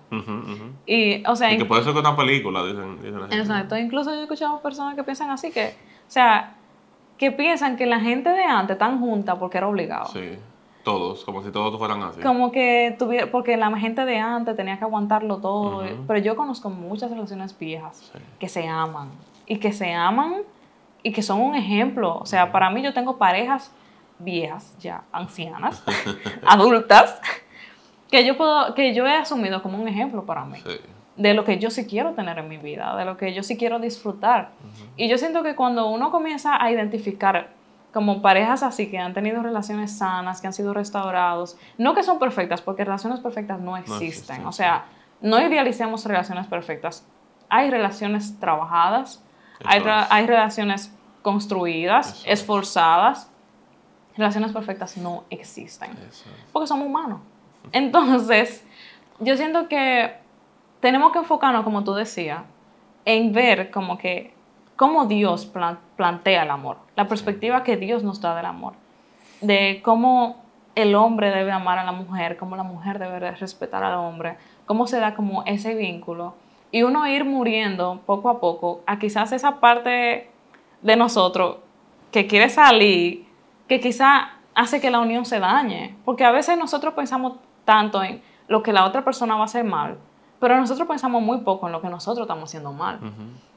Y, 0.87 1.26
o 1.26 1.35
sea... 1.35 1.52
Y 1.52 1.59
que 1.59 1.64
puede 1.64 1.83
ser 1.83 1.92
que 1.92 1.98
una 1.98 2.14
película, 2.14 2.62
dicen, 2.64 2.98
Exacto. 3.33 3.76
Incluso 3.76 4.12
yo 4.12 4.20
he 4.20 4.22
escuchado 4.22 4.61
personas 4.61 4.94
que 4.94 5.02
piensan 5.02 5.30
así, 5.30 5.50
que... 5.50 5.74
O 6.06 6.11
sea, 6.12 6.56
que 7.18 7.33
piensan 7.33 7.76
que 7.76 7.87
la 7.87 8.00
gente 8.00 8.30
de 8.30 8.44
antes 8.44 8.74
están 8.74 9.00
juntas 9.00 9.37
porque 9.38 9.59
era 9.59 9.68
obligado. 9.68 10.06
Sí. 10.06 10.38
Todos, 10.83 11.24
como 11.24 11.42
si 11.42 11.50
todos 11.50 11.78
fueran 11.78 12.02
así. 12.02 12.20
Como 12.22 12.50
que 12.50 12.96
tuviera, 12.98 13.30
porque 13.30 13.56
la 13.59 13.70
gente 13.78 14.06
de 14.06 14.18
antes 14.18 14.56
tenía 14.56 14.78
que 14.78 14.85
aguantarlo 14.85 15.37
todo. 15.37 15.85
Pero 16.06 16.18
yo 16.20 16.37
conozco 16.37 16.70
muchas 16.70 17.11
relaciones 17.11 17.59
viejas 17.59 18.11
que 18.38 18.48
se 18.48 18.66
aman. 18.66 19.11
Y 19.46 19.59
que 19.59 19.72
se 19.72 19.92
aman 19.92 20.37
y 21.02 21.12
que 21.12 21.22
son 21.22 21.40
un 21.40 21.54
ejemplo. 21.54 22.16
O 22.16 22.26
sea, 22.26 22.50
para 22.52 22.70
mí 22.70 22.83
yo 22.83 22.94
tengo 22.94 23.18
parejas 23.18 23.72
viejas, 24.20 24.76
ya 24.78 25.02
ancianas, 25.12 25.83
adultas, 26.46 27.20
que 28.11 28.24
yo, 28.24 28.37
puedo, 28.37 28.74
que 28.74 28.94
yo 28.94 29.06
he 29.06 29.14
asumido 29.14 29.62
como 29.62 29.80
un 29.80 29.88
ejemplo 29.88 30.24
para 30.24 30.44
mí. 30.44 30.59
De 31.16 31.35
lo 31.35 31.44
que 31.44 31.59
yo 31.59 31.70
sí 31.70 31.87
quiero 31.87 32.12
tener 32.12 32.38
en 32.38 32.48
mi 32.48 32.56
vida, 32.56 32.96
de 32.96 33.04
lo 33.04 33.16
que 33.16 33.35
yo 33.35 33.42
sí 33.42 33.56
quiero 33.56 33.78
disfrutar. 33.78 34.50
Y 34.96 35.09
yo 35.09 35.18
siento 35.18 35.42
que 35.42 35.54
cuando 35.54 35.88
uno 35.88 36.11
comienza 36.11 36.62
a 36.62 36.70
identificar 36.70 37.50
como 37.92 38.22
parejas 38.22 38.62
así 38.62 38.88
que 38.88 38.98
han 38.98 39.14
tenido 39.14 39.42
relaciones 39.42 39.96
sanas, 39.96 40.40
que 40.40 40.46
han 40.46 40.52
sido 40.52 40.72
restaurados, 40.72 41.56
no 41.76 41.94
que 41.94 42.02
son 42.02 42.18
perfectas, 42.18 42.62
porque 42.62 42.85
relaciones 42.85 43.20
perfectas 43.20 43.61
no 43.61 43.76
existen. 43.76 44.46
o 44.46 44.52
sea, 44.52 44.87
no 45.20 45.40
idealicemos 45.40 46.04
relaciones 46.04 46.46
perfectas. 46.46 47.06
Hay 47.48 47.70
relaciones 47.70 48.38
trabajadas, 48.38 49.22
hay, 49.64 49.83
hay, 49.85 50.26
relaciones 50.26 50.94
construidas, 51.22 52.22
esforzadas, 52.26 53.30
relaciones 54.20 54.52
perfectas 54.52 54.96
no 54.96 55.24
existen. 55.30 55.90
Porque 56.52 56.68
somos 56.68 56.87
humanos. 56.87 57.20
Entonces, 57.72 58.64
yo 59.18 59.37
siento 59.37 59.68
que 59.68 60.14
tenemos 60.80 61.12
que 61.12 61.18
enfocarnos, 61.18 61.64
como 61.64 61.85
tú 61.85 61.94
decías, 61.94 62.42
en 63.04 63.33
ver 63.33 63.70
como 63.70 63.98
que 63.98 64.33
cómo 64.76 65.06
Dios 65.06 65.50
plantea 65.96 66.42
el 66.42 66.50
amor, 66.50 66.78
la 66.96 67.06
perspectiva 67.06 67.62
que 67.62 67.76
Dios 67.76 68.02
nos 68.02 68.20
da 68.20 68.35
del 68.35 68.46
amor, 68.46 68.74
de 69.40 69.80
cómo 69.85 70.42
el 70.74 70.94
hombre 70.94 71.30
debe 71.30 71.52
amar 71.52 71.78
a 71.78 71.85
la 71.85 71.92
mujer, 71.92 72.37
cómo 72.37 72.56
la 72.56 72.62
mujer 72.62 72.98
debe 72.98 73.30
respetar 73.33 73.83
al 73.83 73.98
hombre, 73.98 74.37
cómo 74.66 74.87
se 74.87 74.98
da 74.98 75.14
como 75.14 75.42
ese 75.44 75.74
vínculo. 75.74 76.35
Y 76.72 76.83
uno 76.83 77.06
ir 77.06 77.24
muriendo 77.24 78.00
poco 78.06 78.28
a 78.30 78.40
poco 78.40 78.83
a 78.87 78.98
quizás 78.98 79.33
esa 79.33 79.61
parte 79.61 80.30
de 80.83 80.96
nosotros 80.96 81.56
que 82.11 82.26
quiere 82.26 82.48
salir, 82.48 83.26
que 83.70 83.78
quizá 83.78 84.33
hace 84.52 84.80
que 84.80 84.90
la 84.90 84.98
unión 84.98 85.24
se 85.24 85.38
dañe. 85.38 85.96
Porque 86.04 86.24
a 86.24 86.33
veces 86.33 86.59
nosotros 86.59 86.92
pensamos 86.92 87.35
tanto 87.64 88.02
en 88.02 88.20
lo 88.48 88.64
que 88.64 88.72
la 88.72 88.85
otra 88.85 89.04
persona 89.04 89.37
va 89.37 89.42
a 89.42 89.44
hacer 89.44 89.62
mal, 89.62 89.96
pero 90.40 90.56
nosotros 90.56 90.88
pensamos 90.88 91.22
muy 91.22 91.38
poco 91.42 91.66
en 91.66 91.72
lo 91.72 91.80
que 91.80 91.88
nosotros 91.88 92.24
estamos 92.24 92.50
haciendo 92.50 92.72
mal. 92.72 92.98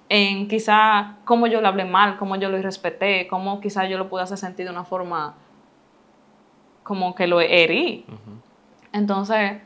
En 0.09 0.47
quizá 0.47 1.15
cómo 1.25 1.47
yo 1.47 1.61
le 1.61 1.67
hablé 1.67 1.85
mal, 1.85 2.17
cómo 2.17 2.35
yo 2.35 2.49
lo 2.49 2.59
irrespeté, 2.59 3.25
cómo 3.25 3.59
quizá 3.59 3.87
yo 3.87 3.97
lo 3.97 4.07
pude 4.07 4.21
hacer 4.21 4.37
sentir 4.37 4.67
de 4.67 4.71
una 4.71 4.83
forma 4.83 5.33
como 6.83 7.15
que 7.15 7.25
lo 7.25 7.41
herí. 7.41 8.05
Entonces, 8.91 9.63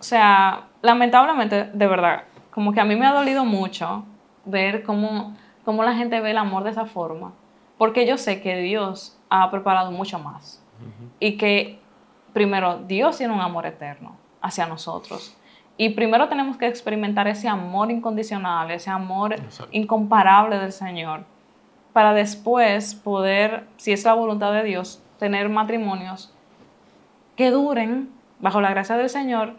o 0.00 0.02
sea, 0.02 0.68
lamentablemente, 0.80 1.64
de 1.64 1.86
verdad, 1.86 2.22
como 2.50 2.72
que 2.72 2.80
a 2.80 2.86
mí 2.86 2.96
me 2.96 3.06
ha 3.06 3.12
dolido 3.12 3.44
mucho 3.44 4.06
ver 4.46 4.84
cómo, 4.84 5.36
cómo 5.66 5.82
la 5.82 5.92
gente 5.92 6.18
ve 6.22 6.30
el 6.30 6.38
amor 6.38 6.64
de 6.64 6.70
esa 6.70 6.86
forma, 6.86 7.34
porque 7.76 8.06
yo 8.06 8.16
sé 8.16 8.40
que 8.40 8.56
Dios 8.56 9.16
ha 9.30 9.50
preparado 9.50 9.90
mucho 9.90 10.18
más. 10.18 10.62
Y 11.18 11.36
que 11.36 11.78
primero 12.32 12.78
Dios 12.78 13.18
tiene 13.18 13.34
un 13.34 13.40
amor 13.40 13.66
eterno 13.66 14.16
hacia 14.40 14.66
nosotros. 14.66 15.36
Y 15.76 15.90
primero 15.90 16.28
tenemos 16.28 16.56
que 16.56 16.66
experimentar 16.66 17.28
ese 17.28 17.48
amor 17.48 17.90
incondicional, 17.90 18.70
ese 18.70 18.90
amor 18.90 19.36
incomparable 19.70 20.58
del 20.58 20.72
Señor, 20.72 21.24
para 21.92 22.12
después 22.14 22.94
poder, 22.94 23.64
si 23.76 23.92
es 23.92 24.04
la 24.04 24.14
voluntad 24.14 24.52
de 24.52 24.64
Dios, 24.64 25.02
tener 25.18 25.48
matrimonios 25.48 26.32
que 27.36 27.50
duren 27.50 28.10
bajo 28.40 28.60
la 28.60 28.70
gracia 28.70 28.96
del 28.96 29.08
Señor 29.08 29.54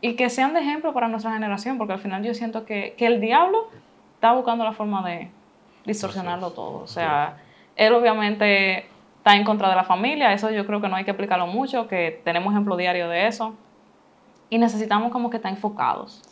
y 0.00 0.14
que 0.14 0.30
sean 0.30 0.54
de 0.54 0.60
ejemplo 0.60 0.92
para 0.92 1.08
nuestra 1.08 1.32
generación, 1.32 1.78
porque 1.78 1.94
al 1.94 1.98
final 1.98 2.22
yo 2.22 2.34
siento 2.34 2.64
que, 2.64 2.94
el 2.98 3.20
diablo 3.20 3.68
está 4.14 4.32
buscando 4.32 4.64
la 4.64 4.72
forma 4.72 5.04
de 5.08 5.30
distorsionarlo 5.84 6.50
todo. 6.52 6.78
O 6.78 6.86
sea, 6.86 7.38
él 7.74 7.92
obviamente 7.92 8.88
está 9.26 9.34
en 9.34 9.42
contra 9.42 9.68
de 9.68 9.74
la 9.74 9.82
familia, 9.82 10.32
eso 10.32 10.52
yo 10.52 10.64
creo 10.66 10.80
que 10.80 10.88
no 10.88 10.94
hay 10.94 11.04
que 11.04 11.10
explicarlo 11.10 11.48
mucho, 11.48 11.88
que 11.88 12.20
tenemos 12.22 12.52
ejemplo 12.52 12.76
diario 12.76 13.08
de 13.08 13.26
eso. 13.26 13.56
Y 14.50 14.58
necesitamos 14.58 15.10
como 15.10 15.30
que 15.30 15.38
estar 15.38 15.50
enfocados. 15.50 16.22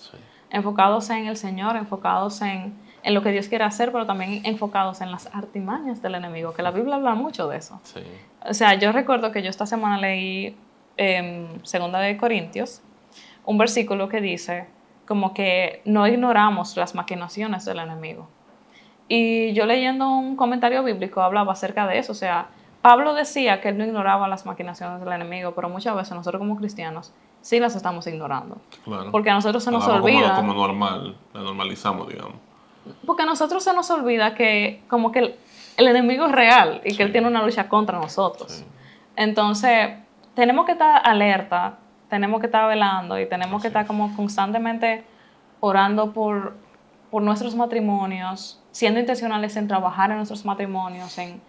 Enfocados 0.48 1.10
en 1.10 1.26
el 1.26 1.36
Señor, 1.36 1.74
enfocados 1.74 2.40
en, 2.40 2.72
en, 3.02 3.14
lo 3.14 3.20
que 3.20 3.32
Dios 3.32 3.48
quiere 3.48 3.64
hacer, 3.64 3.90
pero 3.90 4.06
también 4.06 4.42
enfocados 4.44 5.00
en 5.00 5.10
las 5.10 5.26
artimañas 5.34 6.02
del 6.02 6.14
enemigo, 6.14 6.54
que 6.54 6.62
la 6.62 6.70
Biblia 6.70 6.94
habla 6.94 7.16
mucho 7.16 7.48
de 7.48 7.56
eso. 7.56 7.80
O 8.48 8.54
sea, 8.54 8.74
yo 8.74 8.92
recuerdo 8.92 9.32
que 9.32 9.42
yo 9.42 9.50
esta 9.50 9.66
semana 9.66 9.98
leí 9.98 10.56
en 10.96 11.48
Segunda 11.64 11.98
de 11.98 12.16
Corintios 12.16 12.80
un 13.44 13.58
versículo 13.58 14.08
que 14.08 14.20
dice 14.20 14.68
como 15.04 15.34
que 15.34 15.82
no 15.84 16.06
ignoramos 16.06 16.76
las 16.76 16.94
maquinaciones 16.94 17.64
del 17.64 17.80
enemigo. 17.80 18.28
Y 19.08 19.52
yo 19.52 19.66
leyendo 19.66 20.08
un 20.10 20.36
comentario 20.36 20.84
bíblico 20.84 21.22
hablaba 21.22 21.54
acerca 21.54 21.88
de 21.88 21.98
eso, 21.98 22.12
o 22.12 22.14
sea, 22.14 22.50
Pablo 22.84 23.14
decía 23.14 23.62
que 23.62 23.70
él 23.70 23.78
no 23.78 23.86
ignoraba 23.86 24.28
las 24.28 24.44
maquinaciones 24.44 25.00
del 25.00 25.10
enemigo, 25.10 25.54
pero 25.54 25.70
muchas 25.70 25.96
veces 25.96 26.12
nosotros 26.12 26.38
como 26.38 26.54
cristianos 26.56 27.14
sí 27.40 27.58
las 27.58 27.74
estamos 27.76 28.06
ignorando. 28.06 28.58
Porque 29.10 29.30
a 29.30 29.34
nosotros 29.34 29.64
se 29.64 29.70
nos 29.70 29.88
olvida. 29.88 30.36
Como, 30.36 30.52
normal, 30.52 31.16
la 31.32 31.40
normalizamos, 31.40 32.08
digamos. 32.08 32.34
Porque 33.06 33.22
a 33.22 33.24
nosotros 33.24 33.64
se 33.64 33.72
nos 33.72 33.90
olvida 33.90 34.34
que 34.34 34.82
como 34.86 35.12
que 35.12 35.34
el, 35.78 35.88
enemigo 35.88 36.26
es 36.26 36.32
real 36.32 36.82
y 36.84 36.94
que 36.94 37.04
él 37.04 37.10
tiene 37.10 37.26
una 37.26 37.42
lucha 37.42 37.70
contra 37.70 37.98
nosotros. 37.98 38.62
Entonces, 39.16 39.92
tenemos 40.34 40.66
que 40.66 40.72
estar 40.72 41.00
alerta 41.08 41.78
tenemos 42.10 42.38
que 42.38 42.46
estar 42.46 42.68
velando 42.68 43.18
y 43.18 43.26
tenemos 43.26 43.62
que 43.62 43.68
estar 43.68 43.86
como 43.86 44.14
constantemente 44.14 45.04
orando 45.60 46.12
por, 46.12 46.54
por 47.10 47.22
nuestros 47.22 47.54
matrimonios, 47.54 48.62
siendo 48.72 49.00
intencionales 49.00 49.56
en 49.56 49.68
trabajar 49.68 50.10
en 50.10 50.18
nuestros 50.18 50.44
matrimonios, 50.44 51.16
en, 51.16 51.40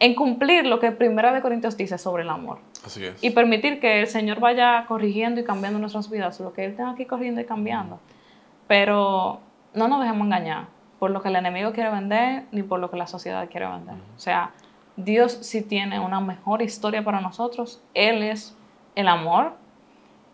en 0.00 0.14
cumplir 0.14 0.66
lo 0.66 0.78
que 0.78 0.92
Primera 0.92 1.32
de 1.32 1.40
Corintios 1.40 1.76
dice 1.76 1.98
sobre 1.98 2.22
el 2.22 2.30
amor. 2.30 2.58
Así 2.84 3.04
es. 3.04 3.22
Y 3.22 3.30
permitir 3.30 3.80
que 3.80 4.00
el 4.00 4.06
Señor 4.06 4.40
vaya 4.40 4.84
corrigiendo 4.86 5.40
y 5.40 5.44
cambiando 5.44 5.78
nuestras 5.78 6.08
vidas, 6.10 6.38
lo 6.40 6.52
que 6.52 6.64
Él 6.64 6.76
tenga 6.76 6.94
que 6.94 7.02
ir 7.02 7.08
corrigiendo 7.08 7.40
y 7.40 7.44
cambiando. 7.44 7.98
Pero 8.66 9.40
no 9.74 9.88
nos 9.88 10.00
dejemos 10.00 10.26
engañar 10.26 10.66
por 10.98 11.10
lo 11.10 11.22
que 11.22 11.28
el 11.28 11.36
enemigo 11.36 11.72
quiere 11.72 11.90
vender 11.90 12.44
ni 12.50 12.62
por 12.62 12.80
lo 12.80 12.90
que 12.90 12.96
la 12.96 13.06
sociedad 13.06 13.48
quiere 13.48 13.66
vender. 13.68 13.96
O 14.16 14.18
sea, 14.18 14.52
Dios 14.96 15.38
sí 15.42 15.62
tiene 15.62 16.00
una 16.00 16.20
mejor 16.20 16.62
historia 16.62 17.04
para 17.04 17.20
nosotros. 17.20 17.80
Él 17.94 18.22
es 18.22 18.56
el 18.94 19.08
amor, 19.08 19.52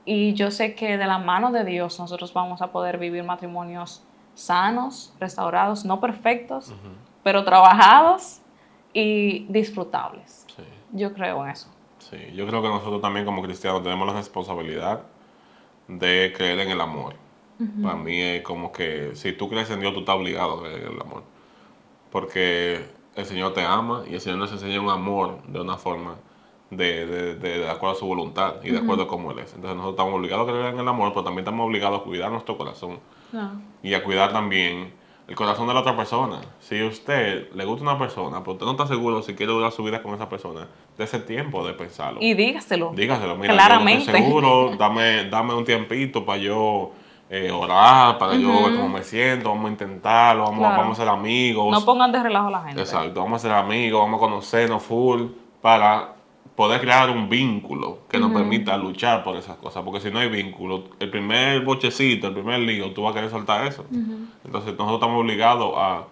y 0.04 0.34
yo 0.34 0.50
sé 0.50 0.74
que 0.74 0.98
de 0.98 1.06
la 1.06 1.18
mano 1.18 1.50
de 1.50 1.64
Dios 1.64 1.98
nosotros 1.98 2.32
vamos 2.32 2.60
a 2.60 2.68
poder 2.68 2.98
vivir 2.98 3.24
matrimonios 3.24 4.02
sanos, 4.34 5.14
restaurados, 5.18 5.84
no 5.84 6.00
perfectos, 6.00 6.74
pero 7.22 7.44
trabajados 7.44 8.40
y 8.94 9.46
disfrutables. 9.48 10.46
Yo 10.92 11.12
creo 11.12 11.44
en 11.44 11.50
eso. 11.50 11.68
Sí, 11.98 12.16
yo 12.34 12.46
creo 12.46 12.62
que 12.62 12.68
nosotros 12.68 13.02
también 13.02 13.26
como 13.26 13.42
cristianos 13.42 13.82
tenemos 13.82 14.06
la 14.06 14.14
responsabilidad 14.14 15.02
de 15.88 16.32
creer 16.34 16.60
en 16.60 16.70
el 16.70 16.80
amor. 16.80 17.16
Para 17.82 17.96
mí 17.96 18.20
es 18.20 18.42
como 18.42 18.72
que 18.72 19.14
si 19.14 19.32
tú 19.32 19.48
crees 19.48 19.70
en 19.70 19.80
Dios, 19.80 19.94
tú 19.94 20.00
estás 20.00 20.16
obligado 20.16 20.58
a 20.58 20.62
creer 20.62 20.82
en 20.86 20.92
el 20.94 21.00
amor. 21.00 21.22
Porque 22.10 22.84
el 23.14 23.24
Señor 23.24 23.54
te 23.54 23.62
ama 23.62 24.02
y 24.08 24.14
el 24.14 24.20
Señor 24.20 24.38
nos 24.38 24.52
enseña 24.52 24.80
un 24.80 24.90
amor 24.90 25.42
de 25.46 25.60
una 25.60 25.76
forma 25.76 26.16
de, 26.70 27.06
de, 27.06 27.34
de, 27.36 27.70
acuerdo 27.70 27.96
a 27.96 27.98
su 27.98 28.06
voluntad 28.06 28.56
y 28.62 28.70
de 28.70 28.78
acuerdo 28.78 29.04
a 29.04 29.08
cómo 29.08 29.30
Él 29.30 29.38
es. 29.38 29.54
Entonces 29.54 29.76
nosotros 29.76 29.92
estamos 29.92 30.14
obligados 30.14 30.48
a 30.48 30.52
creer 30.52 30.74
en 30.74 30.80
el 30.80 30.88
amor, 30.88 31.10
pero 31.10 31.24
también 31.24 31.44
estamos 31.44 31.66
obligados 31.66 32.00
a 32.00 32.04
cuidar 32.04 32.30
nuestro 32.30 32.58
corazón 32.58 32.98
y 33.82 33.94
a 33.94 34.02
cuidar 34.02 34.32
también 34.32 34.92
el 35.26 35.34
corazón 35.34 35.66
de 35.66 35.74
la 35.74 35.80
otra 35.80 35.96
persona. 35.96 36.40
Si 36.60 36.80
a 36.80 36.86
usted 36.86 37.52
le 37.52 37.64
gusta 37.64 37.82
una 37.82 37.98
persona, 37.98 38.40
pero 38.40 38.52
usted 38.52 38.66
no 38.66 38.72
está 38.72 38.86
seguro 38.86 39.22
si 39.22 39.34
quiere 39.34 39.52
durar 39.52 39.72
su 39.72 39.82
vida 39.82 40.02
con 40.02 40.14
esa 40.14 40.28
persona, 40.28 40.66
de 40.96 41.04
ese 41.04 41.18
tiempo 41.20 41.66
de 41.66 41.72
pensarlo. 41.72 42.20
Y 42.20 42.34
dígaselo. 42.34 42.92
Dígaselo, 42.94 43.36
mira, 43.36 43.54
claramente. 43.54 44.04
estoy 44.04 44.22
seguro, 44.22 44.72
dame, 44.78 45.28
dame 45.30 45.54
un 45.54 45.64
tiempito 45.64 46.24
para 46.24 46.38
yo 46.38 46.92
eh, 47.30 47.50
orar, 47.50 48.18
para 48.18 48.34
yo 48.36 48.48
ver 48.48 48.76
cómo 48.76 48.88
me 48.88 49.02
siento, 49.02 49.48
vamos 49.48 49.66
a 49.66 49.70
intentarlo, 49.70 50.44
vamos, 50.44 50.60
vamos 50.60 50.98
a 50.98 51.02
ser 51.02 51.08
amigos. 51.08 51.70
No 51.70 51.84
pongan 51.84 52.12
de 52.12 52.22
relajo 52.22 52.48
a 52.48 52.50
la 52.50 52.62
gente. 52.64 52.80
Exacto, 52.80 53.20
vamos 53.22 53.42
a 53.42 53.48
ser 53.48 53.56
amigos, 53.56 54.00
vamos 54.00 54.18
a 54.18 54.20
conocernos 54.20 54.82
full 54.82 55.22
para 55.62 56.13
poder 56.56 56.80
crear 56.80 57.10
un 57.10 57.28
vínculo 57.28 57.98
que 58.08 58.18
nos 58.18 58.32
permita 58.32 58.76
luchar 58.76 59.24
por 59.24 59.36
esas 59.36 59.56
cosas. 59.56 59.82
Porque 59.82 60.00
si 60.00 60.10
no 60.10 60.20
hay 60.20 60.28
vínculo, 60.28 60.84
el 61.00 61.10
primer 61.10 61.64
bochecito, 61.64 62.28
el 62.28 62.34
primer 62.34 62.60
lío, 62.60 62.92
tú 62.92 63.02
vas 63.02 63.12
a 63.12 63.14
querer 63.14 63.30
soltar 63.30 63.66
eso. 63.66 63.84
Entonces 63.90 64.74
nosotros 64.76 64.94
estamos 64.94 65.20
obligados 65.20 65.74
a 65.76 66.04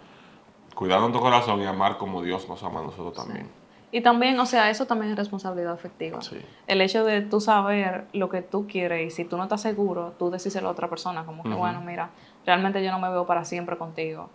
cuidar 0.74 1.00
nuestro 1.00 1.20
corazón 1.20 1.60
y 1.62 1.66
amar 1.66 1.96
como 1.96 2.22
Dios 2.22 2.48
nos 2.48 2.62
ama 2.62 2.80
a 2.80 2.84
nosotros 2.84 3.14
también. 3.14 3.48
Y 3.94 4.00
también, 4.00 4.40
o 4.40 4.46
sea, 4.46 4.70
eso 4.70 4.86
también 4.86 5.12
es 5.12 5.18
responsabilidad 5.18 5.72
afectiva. 5.72 6.18
El 6.66 6.80
hecho 6.80 7.04
de 7.04 7.20
tú 7.20 7.40
saber 7.40 8.06
lo 8.14 8.30
que 8.30 8.40
tú 8.40 8.66
quieres 8.66 9.06
y 9.06 9.10
si 9.10 9.24
tú 9.26 9.36
no 9.36 9.42
estás 9.42 9.60
seguro, 9.60 10.14
tú 10.18 10.30
decíselo 10.30 10.68
a 10.68 10.72
otra 10.72 10.88
persona, 10.88 11.24
como 11.24 11.42
que, 11.42 11.50
bueno, 11.50 11.82
mira, 11.82 12.10
realmente 12.46 12.82
yo 12.82 12.90
no 12.90 12.98
me 12.98 13.10
veo 13.10 13.26
para 13.26 13.44
siempre 13.44 13.76
contigo. 13.76 14.30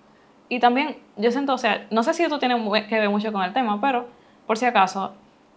Y 0.47 0.59
también, 0.59 0.97
yo 1.17 1.31
siento, 1.31 1.53
o 1.53 1.57
sea, 1.57 1.87
no 1.89 2.03
sé 2.03 2.13
si 2.13 2.23
esto 2.23 2.37
tiene 2.39 2.55
que 2.87 2.99
ver 2.99 3.09
mucho 3.09 3.33
con 3.33 3.41
el 3.41 3.51
tema, 3.51 3.81
pero 3.81 4.05
por 4.45 4.57
si 4.59 4.65
acaso, 4.65 5.13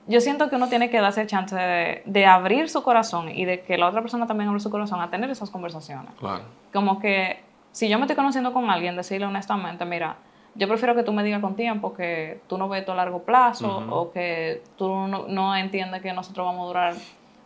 yo 0.07 0.21
siento 0.21 0.49
que 0.49 0.57
uno 0.57 0.69
tiene 0.69 0.91
que 0.91 1.01
darse 1.01 1.21
el 1.23 1.27
chance 1.27 1.55
de, 1.55 2.27
abrir 2.27 2.69
su 2.69 2.83
corazón 2.83 3.29
y 3.29 3.45
de 3.45 3.61
que 3.61 3.79
la 3.79 3.89
otra 3.89 4.01
persona 4.01 4.27
también 4.27 4.49
abra 4.49 4.61
su 4.61 4.71
corazón 4.71 5.01
a 5.01 5.11
tener 5.11 5.31
esas 5.31 5.51
conversaciones. 5.51 6.13
Claro. 6.19 6.43
Como 6.73 6.99
que 6.99 7.43
si 7.73 7.89
yo 7.89 7.99
me 7.99 8.05
estoy 8.05 8.17
conociendo 8.17 8.53
con 8.53 8.71
alguien, 8.71 8.97
decirle 8.97 9.27
honestamente, 9.27 9.85
mira, 9.85 10.17
yo 10.55 10.67
prefiero 10.67 10.95
que 10.95 11.03
tú 11.03 11.13
me 11.13 11.23
digas 11.23 11.41
con 11.41 11.55
tiempo 11.55 11.95
que 11.95 12.41
tú 12.49 12.59
no 12.59 12.69
ves 12.69 12.81
esto 12.81 12.93
a 12.93 12.97
largo 12.97 13.23
plazo 13.23 13.85
o 13.91 14.11
que 14.11 14.63
tú 14.77 14.89
no, 14.89 15.57
entiendes 15.57 16.03
que 16.03 16.13
nosotros 16.13 16.45
vamos 16.45 16.65
a 16.65 16.67
durar 16.67 16.95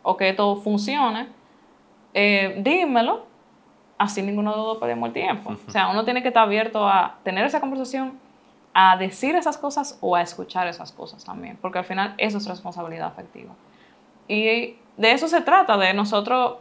o 0.03 0.17
que 0.17 0.31
esto 0.31 0.57
funcione. 0.57 1.29
Eh, 2.15 2.61
dímelo, 2.63 3.27
así 3.99 4.23
ninguno 4.23 4.53
de 4.53 4.57
los 4.57 4.67
dos 4.67 4.79
perdemos 4.79 5.09
el 5.09 5.13
tiempo. 5.13 5.55
O 5.67 5.71
sea, 5.71 5.89
uno 5.89 6.05
tiene 6.05 6.23
que 6.23 6.29
estar 6.29 6.45
abierto 6.45 6.89
a 6.89 7.17
tener 7.25 7.45
esa 7.45 7.61
conversación 7.61 8.24
a 8.75 8.97
decir 8.97 9.37
esas 9.37 9.57
cosas 9.57 9.99
o 10.01 10.17
a 10.17 10.21
escuchar 10.21 10.67
esas 10.67 10.91
cosas 10.91 11.25
también, 11.25 11.57
porque 11.63 11.79
al 11.79 11.85
final 11.85 12.15
eso 12.19 12.39
es 12.39 12.47
responsabilidad 12.47 13.07
afectiva. 13.07 13.55
Y 14.27 14.77
de 14.97 15.13
eso 15.13 15.29
se 15.29 15.41
trata, 15.43 15.77
de 15.77 15.95
nosotros 15.95 16.57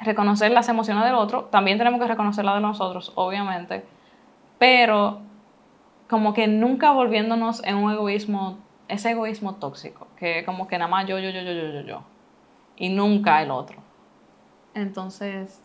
reconocer 0.00 0.52
las 0.52 0.68
emociones 0.68 1.04
del 1.04 1.14
otro, 1.14 1.46
también 1.46 1.76
tenemos 1.76 2.00
que 2.00 2.06
reconocer 2.06 2.44
las 2.44 2.54
de 2.54 2.60
nosotros, 2.60 3.12
obviamente, 3.16 3.84
pero 4.58 5.20
como 6.08 6.34
que 6.34 6.46
nunca 6.46 6.92
volviéndonos 6.92 7.64
en 7.64 7.76
un 7.76 7.90
egoísmo, 7.90 8.58
ese 8.86 9.10
egoísmo 9.10 9.56
tóxico, 9.56 10.06
que 10.16 10.44
como 10.44 10.68
que 10.68 10.78
nada 10.78 10.88
más 10.90 11.06
yo, 11.06 11.18
yo, 11.18 11.30
yo, 11.30 11.42
yo, 11.42 11.52
yo, 11.52 11.72
yo, 11.72 11.80
yo, 11.80 12.02
y 12.76 12.90
nunca 12.90 13.42
el 13.42 13.50
otro. 13.50 13.78
Entonces... 14.74 15.64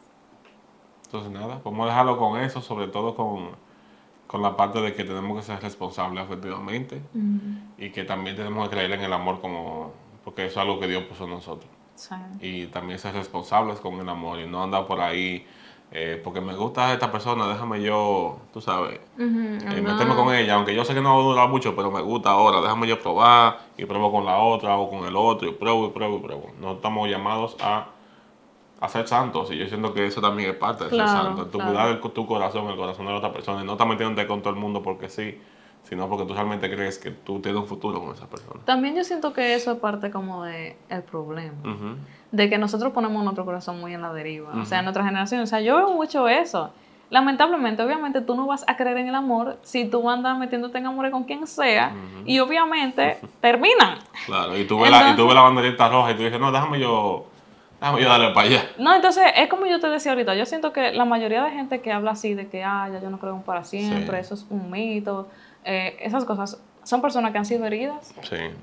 Entonces 1.05 1.31
nada, 1.31 1.59
podemos 1.59 1.87
dejarlo 1.87 2.17
con 2.17 2.39
eso, 2.39 2.59
sobre 2.59 2.87
todo 2.87 3.15
con 3.15 3.51
con 4.33 4.41
la 4.41 4.57
parte 4.57 4.81
de 4.81 4.95
que 4.95 5.03
tenemos 5.03 5.37
que 5.37 5.43
ser 5.43 5.61
responsables 5.61 6.23
efectivamente 6.23 6.99
y 7.77 7.91
que 7.91 8.03
también 8.03 8.35
tenemos 8.35 8.67
que 8.67 8.75
creer 8.75 8.91
en 8.93 9.01
el 9.01 9.13
amor 9.13 9.39
como, 9.39 9.93
porque 10.23 10.47
eso 10.47 10.59
es 10.59 10.65
algo 10.65 10.79
que 10.79 10.87
Dios 10.87 11.03
puso 11.03 11.25
en 11.25 11.29
nosotros. 11.29 11.69
Y 12.41 12.65
también 12.65 12.97
ser 12.97 13.13
responsables 13.13 13.79
con 13.79 13.93
el 13.99 14.09
amor 14.09 14.39
y 14.39 14.47
no 14.47 14.63
andar 14.63 14.87
por 14.87 15.01
ahí 15.01 15.45
eh, 15.91 16.19
porque 16.23 16.41
me 16.41 16.55
gusta 16.55 16.91
esta 16.93 17.11
persona, 17.11 17.47
déjame 17.47 17.83
yo, 17.83 18.39
tú 18.51 18.59
sabes, 18.59 18.99
uh 19.19 19.21
meterme 19.21 20.15
con 20.15 20.33
ella, 20.33 20.55
aunque 20.55 20.73
yo 20.73 20.83
sé 20.83 20.95
que 20.95 21.01
no 21.01 21.15
va 21.15 21.21
a 21.21 21.23
durar 21.23 21.49
mucho, 21.49 21.75
pero 21.75 21.91
me 21.91 22.01
gusta 22.01 22.31
ahora, 22.31 22.59
déjame 22.59 22.87
yo 22.87 22.99
probar 22.99 23.59
y 23.77 23.85
pruebo 23.85 24.11
con 24.11 24.25
la 24.25 24.39
otra 24.39 24.77
o 24.77 24.89
con 24.89 25.05
el 25.05 25.15
otro 25.15 25.47
y 25.47 25.51
pruebo 25.51 25.85
y 25.85 25.89
pruebo 25.91 26.17
y 26.17 26.21
pruebo. 26.21 26.51
No 26.59 26.71
estamos 26.71 27.07
llamados 27.07 27.55
a, 27.61 27.89
a 28.83 28.89
ser 28.89 29.07
santos 29.07 29.49
y 29.49 29.57
yo 29.57 29.67
siento 29.69 29.93
que 29.93 30.05
eso 30.05 30.19
también 30.19 30.49
es 30.49 30.57
parte 30.57 30.83
de 30.83 30.89
ser 30.89 31.07
santo, 31.07 31.45
tu 31.45 31.57
cuidar 31.57 32.01
tu 32.01 32.27
corazón, 32.27 32.67
el 32.67 32.75
corazón 32.75 33.05
de 33.05 33.13
la 33.13 33.17
otra 33.17 33.31
persona 33.31 33.63
y 33.63 33.65
no 33.65 33.73
estar 33.73 33.87
metiéndote 33.87 34.27
con 34.27 34.41
todo 34.41 34.53
el 34.53 34.59
mundo 34.59 34.83
porque 34.83 35.07
sí, 35.07 35.39
sino 35.83 36.09
porque 36.09 36.25
tú 36.25 36.33
realmente 36.33 36.69
crees 36.69 36.97
que 36.97 37.11
tú 37.11 37.39
tienes 37.39 37.61
un 37.61 37.67
futuro 37.67 38.01
con 38.01 38.13
esa 38.13 38.27
persona. 38.27 38.59
También 38.65 38.93
yo 38.93 39.05
siento 39.05 39.31
que 39.31 39.53
eso 39.53 39.71
es 39.71 39.77
parte 39.77 40.11
como 40.11 40.43
de 40.43 40.75
el 40.89 41.01
problema. 41.01 41.55
De 42.33 42.49
que 42.49 42.57
nosotros 42.57 42.91
ponemos 42.91 43.23
nuestro 43.23 43.45
corazón 43.45 43.79
muy 43.79 43.93
en 43.93 44.01
la 44.01 44.11
deriva. 44.11 44.51
O 44.53 44.65
sea, 44.65 44.79
en 44.79 44.85
nuestra 44.85 45.05
generación, 45.05 45.39
o 45.39 45.47
sea, 45.47 45.61
yo 45.61 45.77
veo 45.77 45.93
mucho 45.93 46.27
eso. 46.27 46.71
Lamentablemente, 47.09 47.83
obviamente, 47.83 48.19
tú 48.19 48.35
no 48.35 48.47
vas 48.47 48.65
a 48.67 48.75
creer 48.75 48.97
en 48.97 49.07
el 49.07 49.15
amor 49.15 49.59
si 49.61 49.85
tú 49.85 50.09
andas 50.09 50.37
metiéndote 50.37 50.77
en 50.79 50.87
amor 50.87 51.09
con 51.09 51.23
quien 51.23 51.47
sea 51.47 51.93
y 52.25 52.39
obviamente 52.39 53.19
terminan. 53.39 53.99
Claro, 54.25 54.57
y 54.57 54.65
tú 54.65 54.77
ves, 54.81 54.91
la, 54.91 55.11
y 55.11 55.15
tú 55.15 55.25
ves 55.25 55.35
la 55.35 55.41
banderita 55.43 55.87
roja 55.87 56.11
y 56.11 56.15
tú 56.15 56.23
dices, 56.23 56.39
no, 56.39 56.51
déjame 56.51 56.81
yo 56.81 57.27
Déjame 57.83 58.01
yo 58.01 58.07
darle 58.07 58.29
para 58.29 58.47
allá. 58.47 58.69
No, 58.77 58.95
entonces 58.95 59.25
es 59.35 59.49
como 59.49 59.65
yo 59.65 59.77
te 59.77 59.89
decía 59.89 60.13
ahorita, 60.13 60.35
yo 60.35 60.45
siento 60.45 60.71
que 60.71 60.93
la 60.93 61.03
mayoría 61.03 61.43
de 61.43 61.51
gente 61.51 61.81
que 61.81 61.91
habla 61.91 62.11
así 62.11 62.33
de 62.33 62.47
que, 62.47 62.63
ah, 62.63 62.87
ya 62.89 63.01
yo 63.01 63.09
no 63.09 63.19
creo 63.19 63.35
en 63.35 63.41
para 63.41 63.65
siempre, 63.65 64.21
eso 64.21 64.35
es 64.35 64.45
un 64.49 64.71
mito, 64.71 65.27
eh, 65.65 65.97
esas 65.99 66.23
cosas 66.23 66.63
son 66.83 67.01
personas 67.01 67.33
que 67.33 67.39
han 67.39 67.45
sido 67.45 67.65
heridas, 67.65 68.13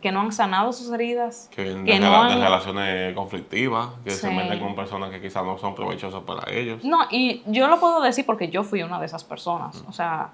que 0.00 0.10
no 0.10 0.22
han 0.22 0.32
sanado 0.32 0.72
sus 0.72 0.90
heridas, 0.90 1.50
que, 1.54 1.74
no 2.00 2.22
han... 2.22 2.40
relaciones 2.40 3.14
conflictivas, 3.14 3.90
que 4.04 4.10
se 4.10 4.30
meten 4.30 4.58
con 4.58 4.74
personas 4.74 5.10
que 5.10 5.20
quizás 5.20 5.44
no 5.44 5.58
son 5.58 5.74
provechosas 5.74 6.22
para 6.22 6.50
ellos. 6.50 6.82
No, 6.82 7.00
y 7.10 7.42
yo 7.44 7.68
lo 7.68 7.78
puedo 7.78 8.00
decir 8.00 8.24
porque 8.24 8.48
yo 8.48 8.62
fui 8.62 8.82
una 8.82 8.98
de 8.98 9.04
esas 9.04 9.22
personas, 9.22 9.84
o 9.86 9.92
sea, 9.92 10.30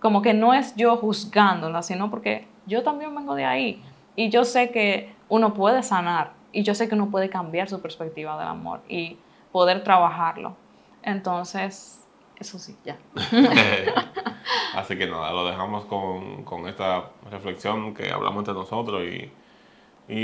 como 0.00 0.22
que 0.22 0.32
no 0.32 0.54
es 0.54 0.74
yo 0.76 0.96
juzgándola, 0.96 1.82
sino 1.82 2.08
porque 2.08 2.48
yo 2.64 2.82
también 2.82 3.14
vengo 3.14 3.34
de 3.34 3.44
ahí 3.44 3.82
y 4.16 4.30
yo 4.30 4.46
sé 4.46 4.70
que 4.70 5.12
uno 5.28 5.52
puede 5.52 5.82
sanar 5.82 6.39
y 6.52 6.62
yo 6.62 6.74
sé 6.74 6.88
que 6.88 6.94
uno 6.94 7.10
puede 7.10 7.28
cambiar 7.28 7.68
su 7.68 7.80
perspectiva 7.80 8.38
del 8.38 8.48
amor 8.48 8.80
y 8.88 9.16
poder 9.52 9.84
trabajarlo. 9.84 10.56
Entonces, 11.02 12.06
eso 12.38 12.58
sí, 12.58 12.76
ya. 12.84 12.98
Así 14.74 14.96
que 14.96 15.06
nada, 15.06 15.32
lo 15.32 15.44
dejamos 15.46 15.84
con, 15.84 16.66
esta 16.68 17.10
reflexión 17.30 17.94
que 17.94 18.10
hablamos 18.10 18.40
entre 18.40 18.54
nosotros 18.54 19.02
y, 19.02 19.30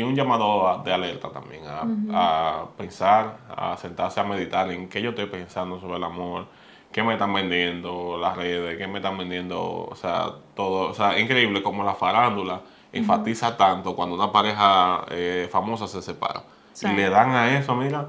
un 0.03 0.17
llamado 0.17 0.83
de 0.83 0.93
alerta 0.93 1.31
también 1.31 1.63
a, 1.65 2.67
pensar, 2.77 3.39
a 3.49 3.77
sentarse 3.77 4.19
a 4.19 4.25
meditar 4.25 4.69
en 4.73 4.89
qué 4.89 5.01
yo 5.01 5.11
estoy 5.11 5.27
pensando 5.27 5.79
sobre 5.79 5.99
el 5.99 6.03
amor, 6.03 6.47
qué 6.91 7.05
me 7.05 7.13
están 7.13 7.33
vendiendo 7.33 8.19
las 8.19 8.37
redes, 8.37 8.79
qué 8.79 8.89
me 8.89 8.99
están 8.99 9.17
vendiendo, 9.17 9.87
o 9.89 9.95
sea, 9.95 10.33
todo, 10.57 10.91
o 10.91 10.95
sea, 10.95 11.17
increíble 11.21 11.63
como 11.63 11.85
la 11.85 11.95
farándula 11.95 12.63
enfatiza 12.99 13.57
tanto 13.57 13.95
cuando 13.95 14.15
una 14.15 14.33
pareja 14.33 15.05
eh, 15.11 15.49
famosa 15.51 15.87
se 15.87 16.03
separa. 16.03 16.45
Y 16.83 16.89
le 16.89 17.09
dan 17.09 17.31
a 17.31 17.59
eso, 17.59 17.75
mira, 17.75 18.09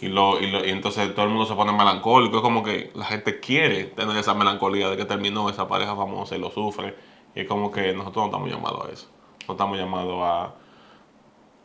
y, 0.00 0.08
lo, 0.08 0.40
y, 0.40 0.50
lo, 0.50 0.64
y, 0.64 0.70
entonces 0.70 1.14
todo 1.14 1.26
el 1.26 1.30
mundo 1.30 1.46
se 1.46 1.54
pone 1.54 1.72
melancólico. 1.72 2.36
Es 2.36 2.42
como 2.42 2.62
que 2.62 2.90
la 2.94 3.04
gente 3.04 3.40
quiere 3.40 3.84
tener 3.84 4.16
esa 4.16 4.34
melancolía 4.34 4.88
de 4.88 4.96
que 4.96 5.04
terminó 5.04 5.50
esa 5.50 5.68
pareja 5.68 5.94
famosa 5.96 6.36
y 6.36 6.38
lo 6.38 6.50
sufre. 6.50 6.94
Y 7.34 7.40
es 7.40 7.48
como 7.48 7.70
que 7.70 7.92
nosotros 7.92 8.24
no 8.24 8.26
estamos 8.26 8.50
llamados 8.50 8.88
a 8.88 8.92
eso. 8.92 9.08
No 9.46 9.54
estamos 9.54 9.78
llamados 9.78 10.20
a, 10.22 10.54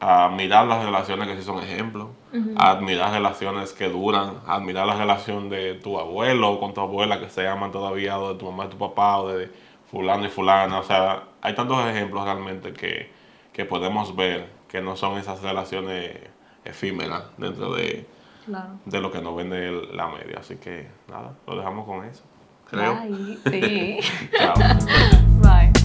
a 0.03 0.29
mirar 0.29 0.67
las 0.67 0.83
relaciones 0.83 1.27
que 1.27 1.37
sí 1.37 1.43
son 1.43 1.63
ejemplos, 1.63 2.09
a 2.57 2.71
admirar 2.71 3.13
relaciones 3.13 3.71
que 3.71 3.87
duran, 3.87 4.35
a 4.45 4.55
admirar 4.55 4.85
la 4.85 4.95
relación 4.95 5.49
de 5.49 5.75
tu 5.75 5.97
abuelo 5.97 6.59
con 6.59 6.73
tu 6.73 6.81
abuela 6.81 7.19
que 7.19 7.29
se 7.29 7.47
aman 7.47 7.71
todavía, 7.71 8.19
o 8.19 8.33
de 8.33 8.39
tu 8.39 8.45
mamá 8.45 8.65
y 8.65 8.69
tu 8.69 8.77
papá, 8.77 9.19
o 9.19 9.29
de 9.29 9.49
fulano 9.93 10.25
y 10.25 10.29
fulana. 10.29 10.79
O 10.79 10.83
sea, 10.83 11.23
hay 11.41 11.53
tantos 11.53 11.87
ejemplos 11.87 12.25
realmente 12.25 12.73
que, 12.73 13.11
que 13.53 13.63
podemos 13.63 14.15
ver 14.15 14.49
que 14.67 14.81
no 14.81 14.97
son 14.97 15.19
esas 15.19 15.41
relaciones 15.41 16.17
efímeras 16.65 17.25
dentro 17.37 17.73
de 17.73 18.05
de 18.85 18.99
lo 18.99 19.11
que 19.11 19.21
nos 19.21 19.35
vende 19.35 19.71
la 19.93 20.07
media. 20.07 20.39
Así 20.39 20.55
que 20.55 20.87
nada, 21.07 21.33
lo 21.47 21.55
dejamos 21.55 21.85
con 21.85 22.05
eso. 22.05 22.23
Creo. 22.69 22.97
Sí. 23.49 23.99
Chao. 24.37 24.53